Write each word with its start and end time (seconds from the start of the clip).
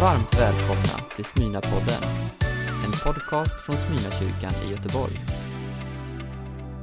Varmt 0.00 0.34
välkomna 0.34 1.08
till 1.16 1.24
Smyrnapodden, 1.24 2.02
en 2.84 2.92
podcast 2.92 3.66
från 3.66 3.76
Smyrnakyrkan 3.76 4.52
i 4.66 4.70
Göteborg. 4.70 5.20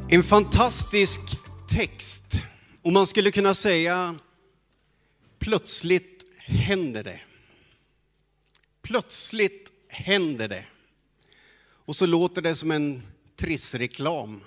En 0.09 0.23
fantastisk 0.23 1.21
text. 1.69 2.23
Och 2.81 2.93
man 2.93 3.07
skulle 3.07 3.31
kunna 3.31 3.53
säga, 3.53 4.15
plötsligt 5.39 6.25
händer 6.37 7.03
det. 7.03 7.19
Plötsligt 8.81 9.69
händer 9.89 10.47
det. 10.47 10.65
Och 11.63 11.96
så 11.96 12.05
låter 12.05 12.41
det 12.41 12.55
som 12.55 12.71
en 12.71 13.03
trissreklam. 13.35 14.41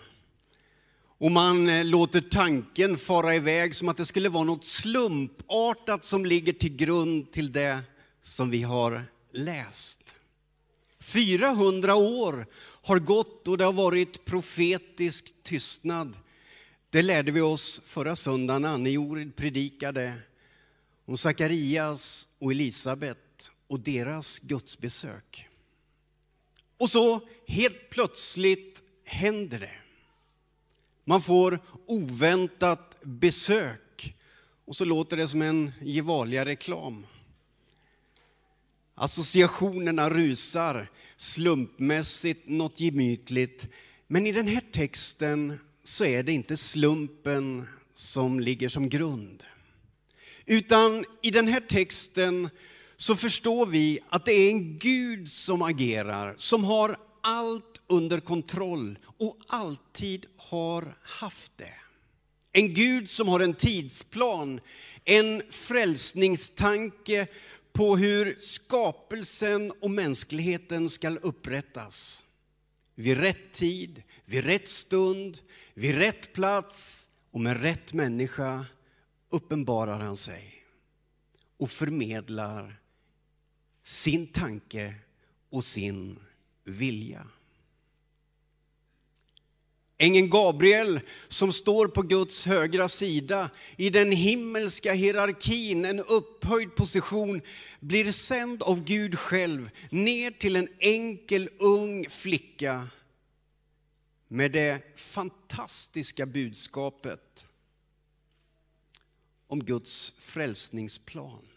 Och 1.18 1.30
man 1.30 1.68
eh, 1.68 1.84
låter 1.84 2.20
tanken 2.20 2.96
fara 2.96 3.34
iväg 3.34 3.74
som 3.74 3.88
att 3.88 3.96
det 3.96 4.06
skulle 4.06 4.28
vara 4.28 4.44
något 4.44 4.64
slumpartat 4.64 6.04
som 6.04 6.26
ligger 6.26 6.52
till 6.52 6.76
grund 6.76 7.32
till 7.32 7.52
det 7.52 7.80
som 8.24 8.50
vi 8.50 8.62
har 8.62 9.04
läst. 9.32 10.14
400 11.00 11.94
år 11.94 12.46
har 12.82 12.98
gått 12.98 13.48
och 13.48 13.58
det 13.58 13.64
har 13.64 13.72
varit 13.72 14.24
profetisk 14.24 15.34
tystnad. 15.42 16.16
Det 16.90 17.02
lärde 17.02 17.32
vi 17.32 17.40
oss 17.40 17.82
förra 17.84 18.16
söndagen. 18.16 18.64
Anne-Jorid 18.64 19.36
predikade 19.36 20.14
om 21.04 21.16
Sakarias 21.16 22.28
och 22.38 22.50
Elisabet 22.50 23.50
och 23.66 23.80
deras 23.80 24.38
gudsbesök. 24.38 25.48
Och 26.78 26.90
så 26.90 27.20
helt 27.46 27.90
plötsligt 27.90 28.82
händer 29.04 29.58
det. 29.58 29.76
Man 31.04 31.22
får 31.22 31.60
oväntat 31.86 32.96
besök 33.02 34.14
och 34.64 34.76
så 34.76 34.84
låter 34.84 35.16
det 35.16 35.28
som 35.28 35.42
en 35.42 35.72
Gevalia-reklam. 35.80 37.06
Associationerna 38.94 40.10
rusar, 40.10 40.90
slumpmässigt, 41.16 42.48
något 42.48 42.80
gemytligt. 42.80 43.66
Men 44.06 44.26
i 44.26 44.32
den 44.32 44.48
här 44.48 44.62
texten 44.72 45.58
så 45.84 46.04
är 46.04 46.22
det 46.22 46.32
inte 46.32 46.56
slumpen 46.56 47.66
som 47.94 48.40
ligger 48.40 48.68
som 48.68 48.88
grund. 48.88 49.44
Utan 50.46 51.04
i 51.22 51.30
den 51.30 51.48
här 51.48 51.60
texten 51.60 52.48
så 52.96 53.16
förstår 53.16 53.66
vi 53.66 54.00
att 54.08 54.24
det 54.24 54.32
är 54.32 54.50
en 54.50 54.78
Gud 54.78 55.28
som 55.28 55.62
agerar, 55.62 56.34
som 56.36 56.64
har 56.64 56.96
allt 57.20 57.80
under 57.86 58.20
kontroll 58.20 58.98
och 59.18 59.38
alltid 59.46 60.26
har 60.36 60.96
haft 61.02 61.52
det. 61.56 61.74
En 62.52 62.74
Gud 62.74 63.10
som 63.10 63.28
har 63.28 63.40
en 63.40 63.54
tidsplan, 63.54 64.60
en 65.04 65.42
frälsningstanke 65.50 67.26
på 67.74 67.96
hur 67.96 68.36
skapelsen 68.40 69.72
och 69.80 69.90
mänskligheten 69.90 70.88
ska 70.88 71.10
upprättas. 71.10 72.24
Vid 72.94 73.18
rätt 73.18 73.52
tid, 73.52 74.02
vid 74.24 74.44
rätt 74.44 74.68
stund, 74.68 75.38
vid 75.74 75.94
rätt 75.94 76.32
plats 76.32 77.10
och 77.30 77.40
med 77.40 77.62
rätt 77.62 77.92
människa 77.92 78.66
uppenbarar 79.28 80.00
han 80.00 80.16
sig 80.16 80.64
och 81.56 81.70
förmedlar 81.70 82.80
sin 83.82 84.26
tanke 84.26 84.94
och 85.50 85.64
sin 85.64 86.18
vilja. 86.64 87.26
Ängeln 89.98 90.30
Gabriel 90.30 91.00
som 91.28 91.52
står 91.52 91.88
på 91.88 92.02
Guds 92.02 92.46
högra 92.46 92.88
sida 92.88 93.50
i 93.76 93.90
den 93.90 94.12
himmelska 94.12 94.92
hierarkin, 94.92 95.84
en 95.84 96.00
upphöjd 96.00 96.74
position, 96.74 97.42
blir 97.80 98.12
sänd 98.12 98.62
av 98.62 98.84
Gud 98.84 99.18
själv 99.18 99.70
ner 99.90 100.30
till 100.30 100.56
en 100.56 100.68
enkel 100.78 101.48
ung 101.58 102.10
flicka 102.10 102.88
med 104.28 104.52
det 104.52 104.82
fantastiska 104.96 106.26
budskapet 106.26 107.46
om 109.46 109.64
Guds 109.64 110.12
frälsningsplan. 110.18 111.48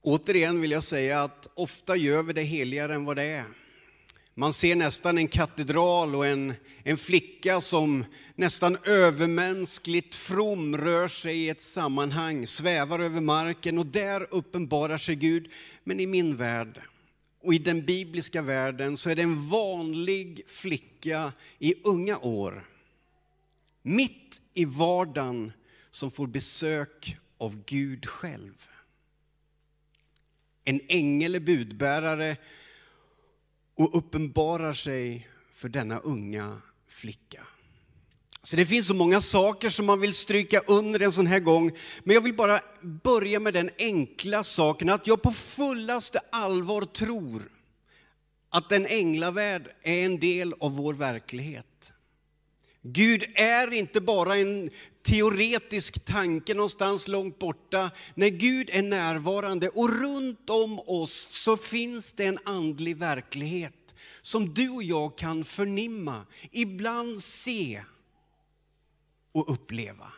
Återigen 0.00 0.60
vill 0.60 0.70
jag 0.70 0.82
säga 0.82 1.22
att 1.22 1.48
ofta 1.54 1.96
gör 1.96 2.22
vi 2.22 2.32
det 2.32 2.42
heligare 2.42 2.94
än 2.94 3.04
vad 3.04 3.16
det 3.16 3.22
är. 3.22 3.59
Man 4.40 4.52
ser 4.52 4.76
nästan 4.76 5.18
en 5.18 5.28
katedral 5.28 6.14
och 6.14 6.26
en, 6.26 6.54
en 6.84 6.96
flicka 6.96 7.60
som 7.60 8.04
nästan 8.34 8.78
övermänskligt 8.84 10.14
from 10.14 10.76
rör 10.76 11.08
sig 11.08 11.38
i 11.38 11.48
ett 11.48 11.60
sammanhang, 11.60 12.46
svävar 12.46 12.98
över 12.98 13.20
marken 13.20 13.78
och 13.78 13.86
där 13.86 14.26
uppenbarar 14.30 14.98
sig 14.98 15.14
Gud. 15.14 15.50
Men 15.84 16.00
i 16.00 16.06
min 16.06 16.36
värld 16.36 16.80
och 17.42 17.54
i 17.54 17.58
den 17.58 17.84
bibliska 17.84 18.42
världen 18.42 18.96
så 18.96 19.10
är 19.10 19.16
det 19.16 19.22
en 19.22 19.48
vanlig 19.48 20.42
flicka 20.46 21.32
i 21.58 21.74
unga 21.84 22.18
år, 22.18 22.68
mitt 23.82 24.40
i 24.54 24.64
vardagen, 24.64 25.52
som 25.90 26.10
får 26.10 26.26
besök 26.26 27.16
av 27.38 27.64
Gud 27.66 28.06
själv. 28.06 28.68
En 30.64 30.80
ängel 30.88 31.34
är 31.34 31.40
budbärare 31.40 32.36
och 33.80 33.96
uppenbarar 33.98 34.72
sig 34.72 35.28
för 35.52 35.68
denna 35.68 35.98
unga 35.98 36.62
flicka. 36.88 37.46
Så 38.42 38.56
det 38.56 38.66
finns 38.66 38.86
så 38.86 38.94
många 38.94 39.20
saker 39.20 39.68
som 39.68 39.86
man 39.86 40.00
vill 40.00 40.14
stryka 40.14 40.60
under 40.66 41.00
en 41.00 41.12
sån 41.12 41.26
här 41.26 41.40
gång. 41.40 41.72
Men 42.04 42.14
jag 42.14 42.20
vill 42.20 42.34
bara 42.34 42.60
börja 42.82 43.40
med 43.40 43.54
den 43.54 43.70
enkla 43.78 44.44
saken 44.44 44.90
att 44.90 45.06
jag 45.06 45.22
på 45.22 45.32
fullaste 45.32 46.20
allvar 46.32 46.82
tror 46.82 47.42
att 48.50 48.72
en 48.72 48.86
änglavärld 48.86 49.68
är 49.82 50.04
en 50.04 50.20
del 50.20 50.54
av 50.60 50.76
vår 50.76 50.94
verklighet. 50.94 51.92
Gud 52.82 53.24
är 53.34 53.72
inte 53.72 54.00
bara 54.00 54.36
en 54.36 54.70
teoretisk 55.02 56.04
tanke 56.04 56.54
någonstans 56.54 57.08
långt 57.08 57.38
borta. 57.38 57.90
När 58.14 58.28
Gud 58.28 58.70
är 58.72 58.82
närvarande 58.82 59.68
och 59.68 60.00
runt 60.00 60.50
om 60.50 60.80
oss 60.80 61.28
så 61.30 61.56
finns 61.56 62.12
det 62.12 62.26
en 62.26 62.38
andlig 62.44 62.96
verklighet 62.96 63.94
som 64.22 64.54
du 64.54 64.70
och 64.70 64.82
jag 64.82 65.18
kan 65.18 65.44
förnimma, 65.44 66.26
ibland 66.50 67.20
se 67.20 67.82
och 69.32 69.52
uppleva. 69.52 70.12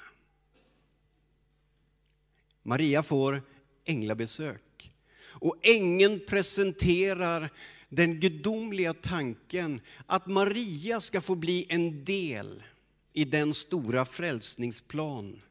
Maria 2.63 3.03
får 3.03 3.43
änglabesök 3.85 4.93
och 5.25 5.57
ängeln 5.63 6.21
presenterar 6.29 7.53
den 7.89 8.21
gudomliga 8.21 8.95
tanken 8.95 9.81
att 10.07 10.27
Maria 10.27 11.01
ska 11.01 11.21
få 11.21 11.35
bli 11.35 11.67
en 11.69 12.05
del 12.05 12.63
i 13.13 13.25
den 13.25 13.55
stora 13.55 14.05
frälsningsplan 14.05 15.43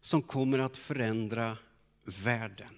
som 0.00 0.22
kommer 0.22 0.58
att 0.58 0.76
förändra 0.76 1.58
världen. 2.04 2.74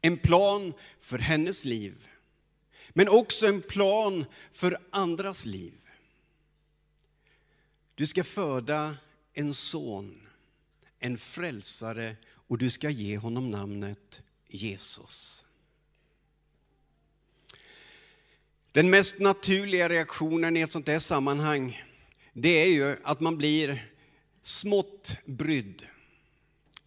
En 0.00 0.18
plan 0.18 0.72
för 0.98 1.18
hennes 1.18 1.64
liv, 1.64 2.08
men 2.90 3.08
också 3.08 3.46
en 3.46 3.62
plan 3.62 4.24
för 4.50 4.78
andras 4.90 5.46
liv. 5.46 5.80
Du 7.94 8.06
ska 8.06 8.24
föda 8.24 8.96
en 9.32 9.54
son, 9.54 10.28
en 10.98 11.18
frälsare 11.18 12.16
och 12.26 12.58
du 12.58 12.70
ska 12.70 12.90
ge 12.90 13.16
honom 13.18 13.50
namnet 13.50 14.22
Jesus. 14.48 15.43
Den 18.74 18.90
mest 18.90 19.18
naturliga 19.18 19.88
reaktionen 19.88 20.56
i 20.56 20.60
ett 20.60 20.72
sånt 20.72 20.88
här 20.88 20.98
sammanhang, 20.98 21.82
det 22.32 22.48
är 22.48 22.66
ju 22.66 22.96
att 23.02 23.20
man 23.20 23.36
blir 23.36 23.92
smått 24.42 25.16
brydd. 25.24 25.82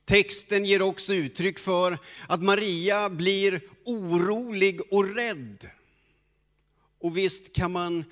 Texten 0.06 0.66
ger 0.66 0.82
också 0.82 1.14
uttryck 1.14 1.60
för 1.60 1.98
att 2.28 2.44
Maria 2.44 3.10
blir 3.10 3.62
orolig 3.86 4.82
och 4.94 5.16
rädd. 5.16 5.70
Och 7.00 7.18
visst 7.18 7.54
kan 7.54 7.72
man 7.72 8.04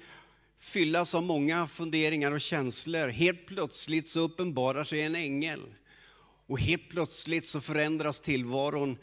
fyllas 0.60 1.16
av 1.16 1.24
många 1.24 1.68
funderingar 1.68 2.32
och 2.32 2.42
känslor. 2.42 3.08
Helt 3.08 3.46
plötsligt 3.46 4.10
så 4.10 4.20
uppenbarar 4.20 4.84
sig 4.84 5.02
en 5.02 5.16
ängel. 5.16 5.62
Och 6.48 6.60
helt 6.60 6.90
plötsligt 6.90 7.50
så 7.50 7.62
förändras 7.62 8.20
tillvaron. 8.20 8.98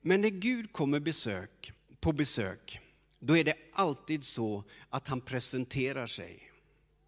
Men 0.00 0.20
när 0.20 0.28
Gud 0.28 0.72
kommer 0.72 1.00
besök, 1.00 1.72
på 2.00 2.12
besök, 2.12 2.80
då 3.18 3.36
är 3.36 3.44
det 3.44 3.54
alltid 3.72 4.24
så 4.24 4.64
att 4.90 5.08
han 5.08 5.20
presenterar 5.20 6.06
sig. 6.06 6.50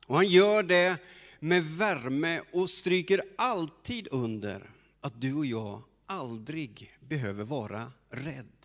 Och 0.06 0.16
han 0.16 0.26
gör 0.26 0.62
det 0.62 0.96
med 1.40 1.64
värme 1.64 2.42
och 2.52 2.70
stryker 2.70 3.22
alltid 3.38 4.08
under 4.10 4.70
att 5.00 5.20
du 5.20 5.34
och 5.34 5.46
jag 5.46 5.82
aldrig 6.06 6.96
behöver 7.00 7.44
vara 7.44 7.92
rädd. 8.10 8.59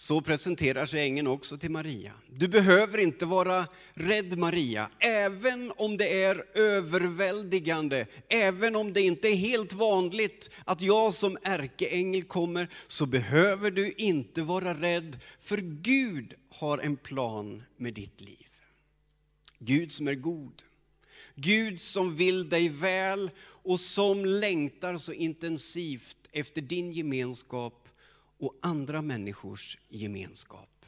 Så 0.00 0.20
presenterar 0.20 0.86
sig 0.86 1.00
ängeln 1.00 1.26
också 1.26 1.58
till 1.58 1.70
Maria. 1.70 2.12
Du 2.30 2.48
behöver 2.48 2.98
inte 2.98 3.26
vara 3.26 3.66
rädd 3.94 4.38
Maria, 4.38 4.90
även 4.98 5.72
om 5.76 5.96
det 5.96 6.22
är 6.22 6.44
överväldigande, 6.54 8.06
även 8.28 8.76
om 8.76 8.92
det 8.92 9.00
inte 9.00 9.28
är 9.28 9.34
helt 9.34 9.72
vanligt 9.72 10.50
att 10.64 10.82
jag 10.82 11.14
som 11.14 11.38
ärkeängel 11.42 12.24
kommer, 12.24 12.68
så 12.86 13.06
behöver 13.06 13.70
du 13.70 13.92
inte 13.92 14.42
vara 14.42 14.74
rädd, 14.74 15.20
för 15.40 15.56
Gud 15.82 16.34
har 16.50 16.78
en 16.78 16.96
plan 16.96 17.62
med 17.76 17.94
ditt 17.94 18.20
liv. 18.20 18.46
Gud 19.58 19.92
som 19.92 20.08
är 20.08 20.14
god, 20.14 20.62
Gud 21.34 21.80
som 21.80 22.16
vill 22.16 22.48
dig 22.48 22.68
väl 22.68 23.30
och 23.40 23.80
som 23.80 24.24
längtar 24.24 24.96
så 24.96 25.12
intensivt 25.12 26.16
efter 26.32 26.60
din 26.60 26.92
gemenskap 26.92 27.87
och 28.38 28.58
andra 28.62 29.02
människors 29.02 29.78
gemenskap. 29.88 30.86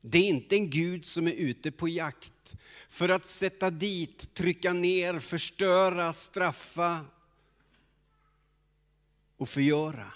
Det 0.00 0.18
är 0.18 0.24
inte 0.24 0.56
en 0.56 0.70
Gud 0.70 1.04
som 1.04 1.26
är 1.26 1.32
ute 1.32 1.70
på 1.70 1.88
jakt 1.88 2.56
för 2.88 3.08
att 3.08 3.26
sätta 3.26 3.70
dit, 3.70 4.34
trycka 4.34 4.72
ner, 4.72 5.18
förstöra, 5.18 6.12
straffa 6.12 7.04
och 9.36 9.48
förgöra. 9.48 10.12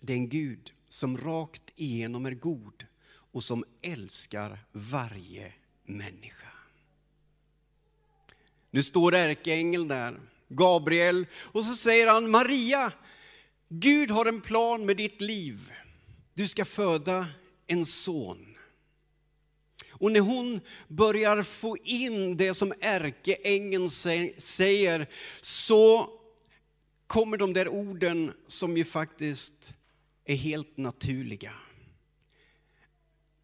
Det 0.00 0.12
är 0.12 0.16
en 0.16 0.28
Gud 0.28 0.72
som 0.88 1.18
rakt 1.18 1.72
igenom 1.76 2.26
är 2.26 2.34
god 2.34 2.86
och 3.10 3.44
som 3.44 3.64
älskar 3.82 4.58
varje 4.72 5.52
människa. 5.84 6.52
Nu 8.70 8.82
står 8.82 9.14
ärkeängeln 9.14 9.88
där, 9.88 10.20
Gabriel, 10.48 11.26
och 11.34 11.64
så 11.64 11.74
säger 11.74 12.06
han 12.06 12.30
Maria, 12.30 12.92
Gud 13.72 14.10
har 14.10 14.26
en 14.26 14.40
plan 14.40 14.86
med 14.86 14.96
ditt 14.96 15.20
liv. 15.20 15.72
Du 16.34 16.48
ska 16.48 16.64
föda 16.64 17.28
en 17.66 17.86
son. 17.86 18.56
Och 19.90 20.12
när 20.12 20.20
hon 20.20 20.60
börjar 20.88 21.42
få 21.42 21.76
in 21.76 22.36
det 22.36 22.54
som 22.54 22.72
ärkeängeln 22.80 23.90
säger 24.36 25.06
så 25.40 26.10
kommer 27.06 27.36
de 27.36 27.52
där 27.52 27.68
orden 27.68 28.32
som 28.46 28.76
ju 28.76 28.84
faktiskt 28.84 29.72
är 30.24 30.36
helt 30.36 30.76
naturliga. 30.76 31.52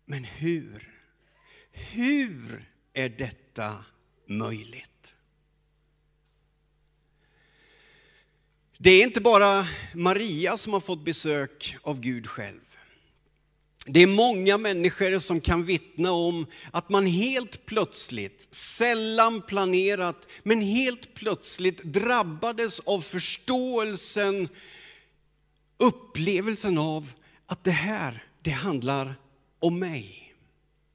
Men 0.04 0.24
hur? 0.24 1.02
Hur 1.70 2.70
är 2.92 3.08
detta 3.08 3.84
möjligt? 4.26 4.95
Det 8.78 8.90
är 8.90 9.02
inte 9.02 9.20
bara 9.20 9.68
Maria 9.94 10.56
som 10.56 10.72
har 10.72 10.80
fått 10.80 11.04
besök 11.04 11.76
av 11.82 12.00
Gud 12.00 12.26
själv. 12.26 12.60
Det 13.86 14.02
är 14.02 14.06
många 14.06 14.58
människor 14.58 15.18
som 15.18 15.40
kan 15.40 15.64
vittna 15.64 16.12
om 16.12 16.46
att 16.70 16.88
man 16.88 17.06
helt 17.06 17.66
plötsligt, 17.66 18.48
sällan 18.50 19.42
planerat, 19.42 20.28
men 20.42 20.60
helt 20.60 21.14
plötsligt 21.14 21.82
drabbades 21.82 22.80
av 22.80 23.00
förståelsen, 23.00 24.48
upplevelsen 25.78 26.78
av 26.78 27.12
att 27.46 27.64
det 27.64 27.70
här, 27.70 28.24
det 28.42 28.50
handlar 28.50 29.14
om 29.58 29.78
mig. 29.78 30.34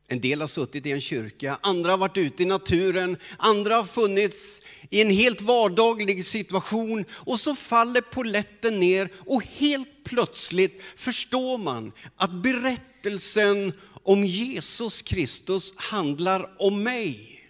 En 0.08 0.22
del 0.22 0.42
har 0.42 0.48
suttit 0.48 0.86
i 0.86 0.92
en 0.92 1.02
kyrka, 1.02 1.60
andra 1.62 1.92
har 1.92 1.98
varit 1.98 2.18
ute 2.18 2.44
i 2.44 2.46
naturen, 2.46 3.18
andra 3.38 3.76
har 3.76 3.86
funnits 3.86 4.62
i 4.94 5.02
en 5.02 5.10
helt 5.10 5.42
vardaglig 5.42 6.26
situation 6.26 7.06
och 7.12 7.40
så 7.40 7.56
faller 7.56 8.02
poletten 8.02 8.80
ner 8.80 9.10
och 9.26 9.44
helt 9.44 10.04
plötsligt 10.04 10.82
förstår 10.96 11.58
man 11.58 11.92
att 12.16 12.32
berättelsen 12.32 13.74
om 14.04 14.26
Jesus 14.26 15.02
Kristus 15.02 15.74
handlar 15.76 16.62
om 16.62 16.84
mig. 16.84 17.42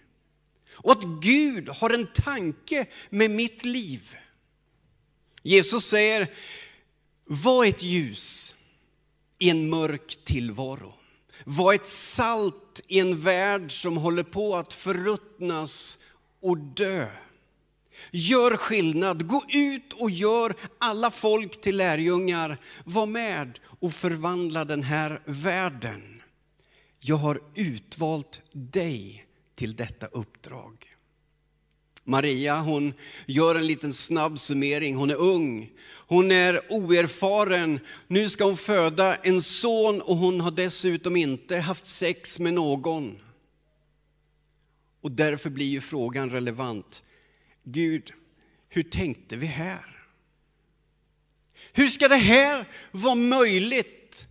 Och 0.72 0.92
att 0.92 1.04
Gud 1.22 1.68
har 1.68 1.90
en 1.90 2.06
tanke 2.14 2.86
med 3.10 3.30
mitt 3.30 3.64
liv. 3.64 4.16
Jesus 5.42 5.84
säger, 5.84 6.34
var 7.24 7.64
ett 7.64 7.82
ljus 7.82 8.54
i 9.38 9.50
en 9.50 9.70
mörk 9.70 10.18
tillvaro. 10.24 10.94
Var 11.44 11.74
ett 11.74 11.88
salt 11.88 12.80
i 12.88 12.98
en 12.98 13.20
värld 13.20 13.82
som 13.82 13.96
håller 13.96 14.22
på 14.22 14.56
att 14.56 14.72
förruttnas 14.72 15.98
och 16.42 16.58
dö. 16.58 17.10
Gör 18.10 18.56
skillnad, 18.56 19.26
gå 19.26 19.42
ut 19.48 19.92
och 19.92 20.10
gör 20.10 20.54
alla 20.78 21.10
folk 21.10 21.60
till 21.60 21.76
lärjungar. 21.76 22.58
Var 22.84 23.06
med 23.06 23.58
och 23.80 23.92
förvandla 23.92 24.64
den 24.64 24.82
här 24.82 25.22
världen. 25.24 26.22
Jag 27.00 27.16
har 27.16 27.40
utvalt 27.54 28.42
dig 28.52 29.26
till 29.54 29.76
detta 29.76 30.06
uppdrag. 30.06 30.92
Maria 32.04 32.60
hon 32.60 32.94
gör 33.26 33.54
en 33.54 33.66
liten 33.66 33.92
snabb 33.92 34.38
summering. 34.38 34.96
Hon 34.96 35.10
är 35.10 35.20
ung, 35.20 35.70
hon 36.06 36.30
är 36.30 36.72
oerfaren. 36.72 37.80
Nu 38.08 38.28
ska 38.28 38.44
hon 38.44 38.56
föda 38.56 39.14
en 39.14 39.42
son 39.42 40.00
och 40.00 40.16
hon 40.16 40.40
har 40.40 40.50
dessutom 40.50 41.16
inte 41.16 41.56
haft 41.56 41.86
sex 41.86 42.38
med 42.38 42.54
någon. 42.54 43.18
Och 45.00 45.12
därför 45.12 45.50
blir 45.50 45.66
ju 45.66 45.80
frågan 45.80 46.30
relevant. 46.30 47.02
Gud, 47.64 48.12
hur 48.68 48.82
tänkte 48.82 49.36
vi 49.36 49.46
här? 49.46 50.06
Hur 51.72 51.88
ska 51.88 52.08
det 52.08 52.16
här 52.16 52.68
vara 52.90 53.14
möjligt? 53.14 54.26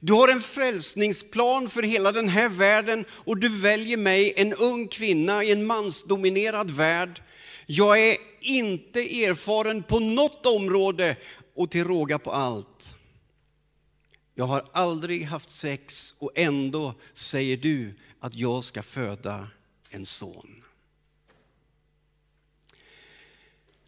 Du 0.00 0.12
har 0.12 0.28
en 0.28 0.40
frälsningsplan 0.40 1.68
för 1.68 1.82
hela 1.82 2.12
den 2.12 2.28
här 2.28 2.48
världen 2.48 3.04
och 3.10 3.38
du 3.38 3.48
väljer 3.48 3.96
mig, 3.96 4.32
en 4.36 4.54
ung 4.54 4.88
kvinna 4.88 5.44
i 5.44 5.52
en 5.52 5.66
mansdominerad 5.66 6.70
värld. 6.70 7.22
Jag 7.66 8.00
är 8.00 8.16
inte 8.40 9.24
erfaren 9.24 9.82
på 9.82 10.00
något 10.00 10.46
område 10.46 11.16
och 11.54 11.70
till 11.70 11.84
råga 11.84 12.18
på 12.18 12.32
allt. 12.32 12.94
Jag 14.34 14.44
har 14.44 14.68
aldrig 14.72 15.24
haft 15.24 15.50
sex 15.50 16.14
och 16.18 16.32
ändå 16.34 16.94
säger 17.12 17.56
du 17.56 17.94
att 18.20 18.34
jag 18.34 18.64
ska 18.64 18.82
föda 18.82 19.48
en 19.90 20.06
son. 20.06 20.64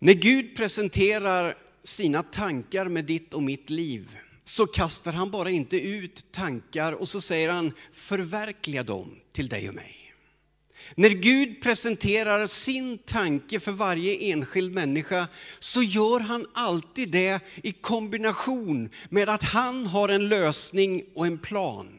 När 0.03 0.13
Gud 0.13 0.57
presenterar 0.57 1.57
sina 1.83 2.23
tankar 2.23 2.89
med 2.89 3.05
ditt 3.05 3.35
och 3.35 3.43
mitt 3.43 3.71
liv 3.71 4.19
så 4.45 4.67
kastar 4.67 5.13
han 5.13 5.31
bara 5.31 5.51
inte 5.51 5.81
ut 5.81 6.33
tankar 6.33 6.93
och 6.93 7.09
så 7.09 7.21
säger 7.21 7.49
han 7.49 7.73
förverkliga 7.93 8.83
dem 8.83 9.17
till 9.33 9.49
dig 9.49 9.69
och 9.69 9.75
mig. 9.75 10.15
När 10.95 11.09
Gud 11.11 11.63
presenterar 11.63 12.47
sin 12.47 12.99
tanke 12.99 13.61
för 13.61 13.73
varje 13.73 14.33
enskild 14.33 14.75
människa 14.75 15.29
så 15.59 15.83
gör 15.83 16.21
han 16.21 16.47
alltid 16.55 17.11
det 17.11 17.41
i 17.63 17.73
kombination 17.73 18.91
med 19.09 19.29
att 19.29 19.43
han 19.43 19.87
har 19.87 20.09
en 20.09 20.29
lösning 20.29 21.05
och 21.15 21.27
en 21.27 21.39
plan. 21.39 21.97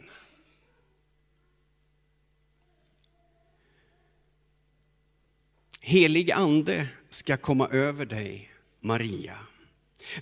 Helig 5.82 6.32
ande 6.32 6.88
ska 7.14 7.38
komma 7.38 7.68
över 7.68 8.06
dig, 8.06 8.52
Maria. 8.80 9.38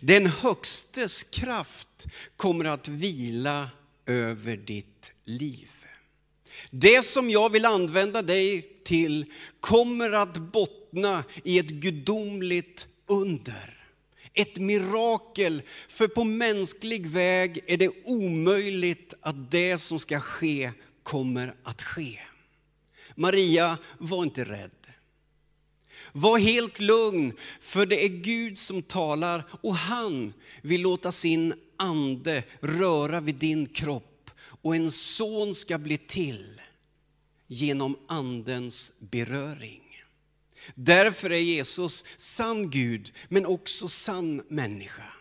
Den 0.02 0.26
högstes 0.26 1.24
kraft 1.24 2.08
kommer 2.38 2.66
att 2.66 2.88
vila 2.88 3.70
över 4.06 4.58
ditt 4.58 5.12
liv. 5.24 5.70
Det 6.70 7.06
som 7.06 7.30
jag 7.30 7.52
vill 7.52 7.66
använda 7.66 8.22
dig 8.22 8.76
till 8.84 9.26
kommer 9.60 10.12
att 10.12 10.38
bottna 10.38 11.24
i 11.44 11.60
ett 11.60 11.70
gudomligt 11.70 12.88
under. 13.08 13.76
Ett 14.34 14.58
mirakel, 14.58 15.62
för 15.88 16.08
på 16.08 16.24
mänsklig 16.24 17.08
väg 17.08 17.64
är 17.68 17.78
det 17.78 17.92
omöjligt 18.06 19.14
att 19.22 19.52
det 19.52 19.78
som 19.78 20.00
ska 20.00 20.20
ske 20.20 20.72
kommer 21.04 21.56
att 21.64 21.82
ske. 21.82 22.20
Maria, 23.16 23.78
var 23.98 24.24
inte 24.24 24.44
rädd. 24.44 24.79
Var 26.12 26.38
helt 26.38 26.80
lugn, 26.80 27.34
för 27.62 27.86
det 27.86 28.06
är 28.06 28.10
Gud 28.10 28.58
som 28.58 28.84
talar 28.84 29.44
och 29.62 29.76
han 29.76 30.34
vill 30.62 30.82
låta 30.82 31.12
sin 31.12 31.54
ande 31.78 32.44
röra 32.60 33.22
vid 33.22 33.36
din 33.36 33.66
kropp 33.66 34.32
och 34.62 34.76
en 34.76 34.92
son 34.92 35.56
ska 35.56 35.78
bli 35.78 35.98
till 35.98 36.62
genom 37.48 38.00
andens 38.08 38.92
beröring. 39.00 39.82
Därför 40.76 41.30
är 41.30 41.40
Jesus 41.40 42.06
sann 42.18 42.70
Gud, 42.70 43.12
men 43.28 43.46
också 43.46 43.88
sann 43.88 44.44
människa. 44.48 45.14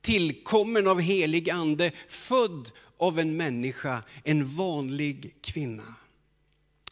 Tillkommen 0.00 0.86
av 0.86 1.00
helig 1.00 1.50
ande, 1.50 1.92
född 2.08 2.70
av 2.98 3.18
en 3.18 3.36
människa, 3.36 4.02
en 4.24 4.56
vanlig 4.56 5.34
kvinna. 5.40 5.94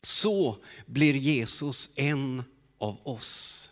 Så 0.02 0.56
blir 0.86 1.14
Jesus 1.14 1.90
en 1.94 2.42
av 2.84 3.00
oss. 3.02 3.70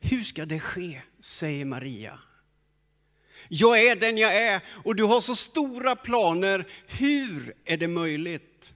Hur 0.00 0.22
ska 0.22 0.46
det 0.46 0.60
ske, 0.60 1.02
säger 1.20 1.64
Maria. 1.64 2.18
Jag 3.48 3.86
är 3.86 3.96
den 3.96 4.18
jag 4.18 4.36
är 4.36 4.60
och 4.84 4.96
du 4.96 5.02
har 5.04 5.20
så 5.20 5.34
stora 5.36 5.96
planer. 5.96 6.68
Hur 6.86 7.54
är 7.64 7.76
det 7.76 7.88
möjligt? 7.88 8.74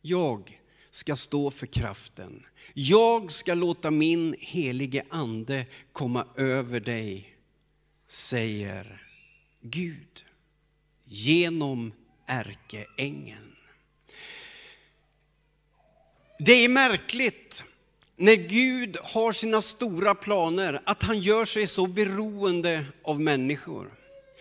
Jag 0.00 0.60
ska 0.90 1.16
stå 1.16 1.50
för 1.50 1.66
kraften. 1.66 2.46
Jag 2.74 3.32
ska 3.32 3.54
låta 3.54 3.90
min 3.90 4.34
helige 4.38 5.04
ande 5.10 5.66
komma 5.92 6.26
över 6.36 6.80
dig, 6.80 7.36
säger 8.08 9.06
Gud 9.60 10.24
genom 11.04 11.92
ärkeängeln. 12.26 13.56
Det 16.38 16.52
är 16.52 16.68
märkligt 16.68 17.64
när 18.20 18.34
Gud 18.34 18.96
har 19.02 19.32
sina 19.32 19.60
stora 19.60 20.14
planer 20.14 20.80
att 20.84 21.02
han 21.02 21.20
gör 21.20 21.44
sig 21.44 21.66
så 21.66 21.86
beroende 21.86 22.84
av 23.04 23.20
människor. 23.20 23.90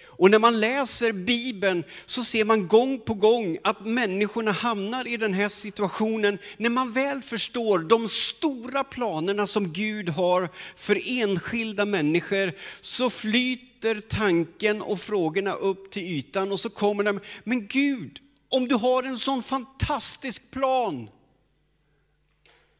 Och 0.05 0.31
när 0.31 0.39
man 0.39 0.59
läser 0.59 1.12
Bibeln 1.12 1.83
så 2.05 2.24
ser 2.24 2.45
man 2.45 2.67
gång 2.67 3.00
på 3.00 3.13
gång 3.13 3.57
att 3.63 3.86
människorna 3.86 4.51
hamnar 4.51 5.07
i 5.07 5.17
den 5.17 5.33
här 5.33 5.50
situationen 5.50 6.38
när 6.57 6.69
man 6.69 6.91
väl 6.91 7.21
förstår 7.21 7.79
de 7.79 8.07
stora 8.07 8.83
planerna 8.83 9.48
som 9.48 9.74
Gud 9.74 10.09
har 10.09 10.50
för 10.77 11.01
enskilda 11.05 11.86
människor 11.86 12.53
så 12.81 13.09
flyter 13.09 14.01
tanken 14.09 14.81
och 14.81 15.00
frågorna 15.00 15.53
upp 15.53 15.91
till 15.91 16.03
ytan 16.03 16.51
och 16.51 16.59
så 16.59 16.69
kommer 16.69 17.03
de, 17.03 17.19
men 17.43 17.67
Gud, 17.67 18.19
om 18.50 18.67
du 18.67 18.75
har 18.75 19.03
en 19.03 19.17
sån 19.17 19.43
fantastisk 19.43 20.51
plan, 20.51 21.09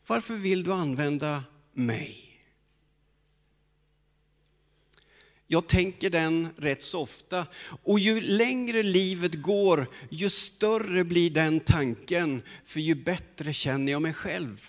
varför 0.10 0.34
vill 0.34 0.64
du 0.64 0.74
använda 0.74 1.44
mig? 1.74 2.26
Jag 5.48 5.68
tänker 5.68 6.10
den 6.10 6.48
rätt 6.58 6.84
så 6.84 7.02
ofta. 7.02 7.48
Och 7.84 8.00
ju 8.00 8.22
längre 8.22 8.84
livet 8.84 9.36
går, 9.36 9.88
ju 10.10 10.30
större 10.30 11.04
blir 11.04 11.30
den 11.30 11.60
tanken, 11.60 12.42
för 12.66 12.80
ju 12.80 12.96
bättre 12.96 13.54
känner 13.54 13.92
jag 13.92 14.02
mig 14.02 14.14
själv. 14.14 14.68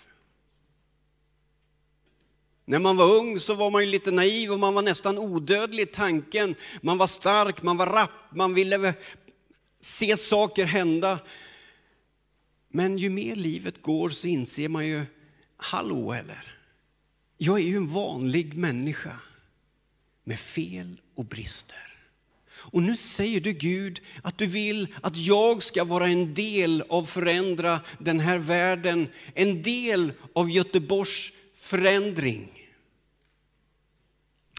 När 2.65 2.79
man 2.79 2.97
var 2.97 3.15
ung 3.15 3.39
så 3.39 3.55
var 3.55 3.71
man 3.71 3.81
ju 3.81 3.91
lite 3.91 4.11
naiv 4.11 4.51
och 4.51 4.59
man 4.59 4.73
var 4.73 4.81
nästan 4.81 5.17
odödlig 5.17 5.83
i 5.83 5.85
tanken. 5.85 6.55
Man 6.81 6.97
var 6.97 7.07
stark, 7.07 7.63
man 7.63 7.77
var 7.77 7.87
rapp, 7.87 8.35
man 8.35 8.53
ville 8.53 8.93
se 9.81 10.17
saker 10.17 10.65
hända. 10.65 11.19
Men 12.67 12.97
ju 12.97 13.09
mer 13.09 13.35
livet 13.35 13.81
går 13.81 14.09
så 14.09 14.27
inser 14.27 14.69
man 14.69 14.87
ju, 14.87 15.05
hallå 15.61 16.13
eller? 16.13 16.57
Jag 17.37 17.59
är 17.59 17.63
ju 17.63 17.77
en 17.77 17.87
vanlig 17.87 18.53
människa 18.53 19.19
med 20.23 20.39
fel 20.39 21.01
och 21.15 21.25
brister. 21.25 21.91
Och 22.53 22.83
nu 22.83 22.97
säger 22.97 23.41
du 23.41 23.51
Gud 23.51 24.01
att 24.23 24.37
du 24.37 24.45
vill 24.45 24.87
att 25.01 25.17
jag 25.17 25.63
ska 25.63 25.83
vara 25.83 26.07
en 26.09 26.33
del 26.33 26.83
av 26.89 27.05
förändra 27.05 27.79
den 27.99 28.19
här 28.19 28.37
världen, 28.37 29.07
en 29.33 29.61
del 29.61 30.13
av 30.33 30.49
Göteborgs 30.49 31.31
förändring. 31.55 32.69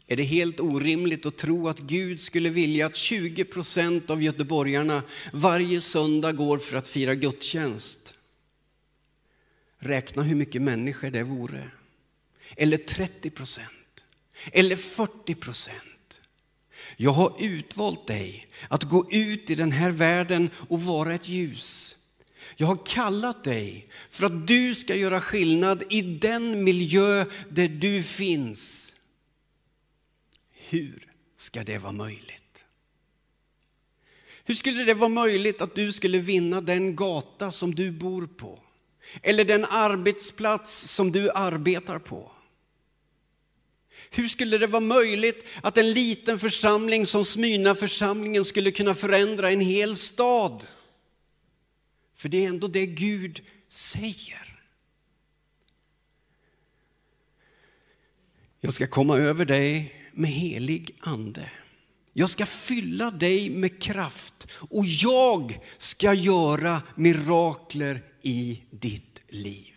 Är 0.06 0.16
det 0.16 0.23
helt 0.23 0.61
orimligt 0.61 1.26
att 1.26 1.37
tro 1.37 1.68
att 1.68 1.78
Gud 1.78 2.21
skulle 2.21 2.50
vilja 2.50 2.87
att 2.87 2.97
20 2.97 3.44
procent 3.44 4.11
av 4.11 4.23
göteborgarna 4.23 5.02
varje 5.32 5.80
söndag 5.80 6.32
går 6.32 6.59
för 6.59 6.76
att 6.76 6.88
fira 6.88 7.14
gudstjänst? 7.14 8.14
Räkna 9.85 10.23
hur 10.23 10.35
mycket 10.35 10.62
människor 10.62 11.11
det 11.11 11.23
vore. 11.23 11.71
Eller 12.57 12.77
30 12.77 13.31
procent 13.31 13.69
eller 14.53 14.77
40 14.77 15.35
procent. 15.35 16.21
Jag 16.97 17.11
har 17.11 17.37
utvalt 17.41 18.07
dig 18.07 18.47
att 18.69 18.83
gå 18.83 19.12
ut 19.12 19.51
i 19.51 19.55
den 19.55 19.73
här 19.73 19.91
världen 19.91 20.51
och 20.69 20.83
vara 20.83 21.15
ett 21.15 21.29
ljus. 21.29 21.97
Jag 22.57 22.67
har 22.67 22.87
kallat 22.87 23.45
dig 23.45 23.87
för 24.11 24.27
att 24.27 24.47
du 24.47 24.75
ska 24.75 24.95
göra 24.95 25.21
skillnad 25.21 25.85
i 25.91 26.03
den 26.03 26.65
miljö 26.65 27.25
där 27.49 27.69
du 27.69 28.03
finns. 28.03 28.95
Hur 30.51 31.12
ska 31.37 31.65
det 31.65 31.79
vara 31.79 31.93
möjligt? 31.93 32.65
Hur 34.45 34.55
skulle 34.55 34.85
det 34.85 34.95
vara 34.95 35.09
möjligt 35.09 35.61
att 35.61 35.75
du 35.75 35.93
skulle 35.93 36.19
vinna 36.19 36.61
den 36.61 36.97
gata 36.97 37.53
som 37.53 37.75
du 37.75 37.91
bor 37.91 38.27
på? 38.27 38.62
Eller 39.23 39.45
den 39.45 39.64
arbetsplats 39.64 40.90
som 40.90 41.12
du 41.12 41.31
arbetar 41.31 41.99
på? 41.99 42.33
Hur 44.11 44.28
skulle 44.28 44.59
det 44.59 44.66
vara 44.66 44.81
möjligt 44.81 45.47
att 45.62 45.78
en 45.78 45.92
liten 45.92 46.38
församling 46.38 47.07
som 47.07 47.25
Smyna 47.25 47.75
församlingen 47.75 48.45
skulle 48.45 48.71
kunna 48.71 48.95
förändra 48.95 49.50
en 49.50 49.61
hel 49.61 49.97
stad? 49.97 50.66
För 52.16 52.28
det 52.28 52.45
är 52.45 52.49
ändå 52.49 52.69
det 52.69 52.87
Gud 52.87 53.40
säger. 53.69 54.61
Jag 58.61 58.73
ska 58.73 58.87
komma 58.87 59.19
över 59.19 59.45
dig 59.45 59.95
med 60.12 60.31
helig 60.31 60.97
ande. 61.00 61.50
Jag 62.12 62.28
ska 62.28 62.47
fylla 62.47 63.11
dig 63.11 63.50
med 63.50 63.83
kraft 63.83 64.47
och 64.71 64.85
jag 64.87 65.59
ska 65.78 66.14
göra 66.14 66.83
mirakler 66.95 68.02
i 68.23 68.62
ditt 68.71 69.23
liv. 69.28 69.73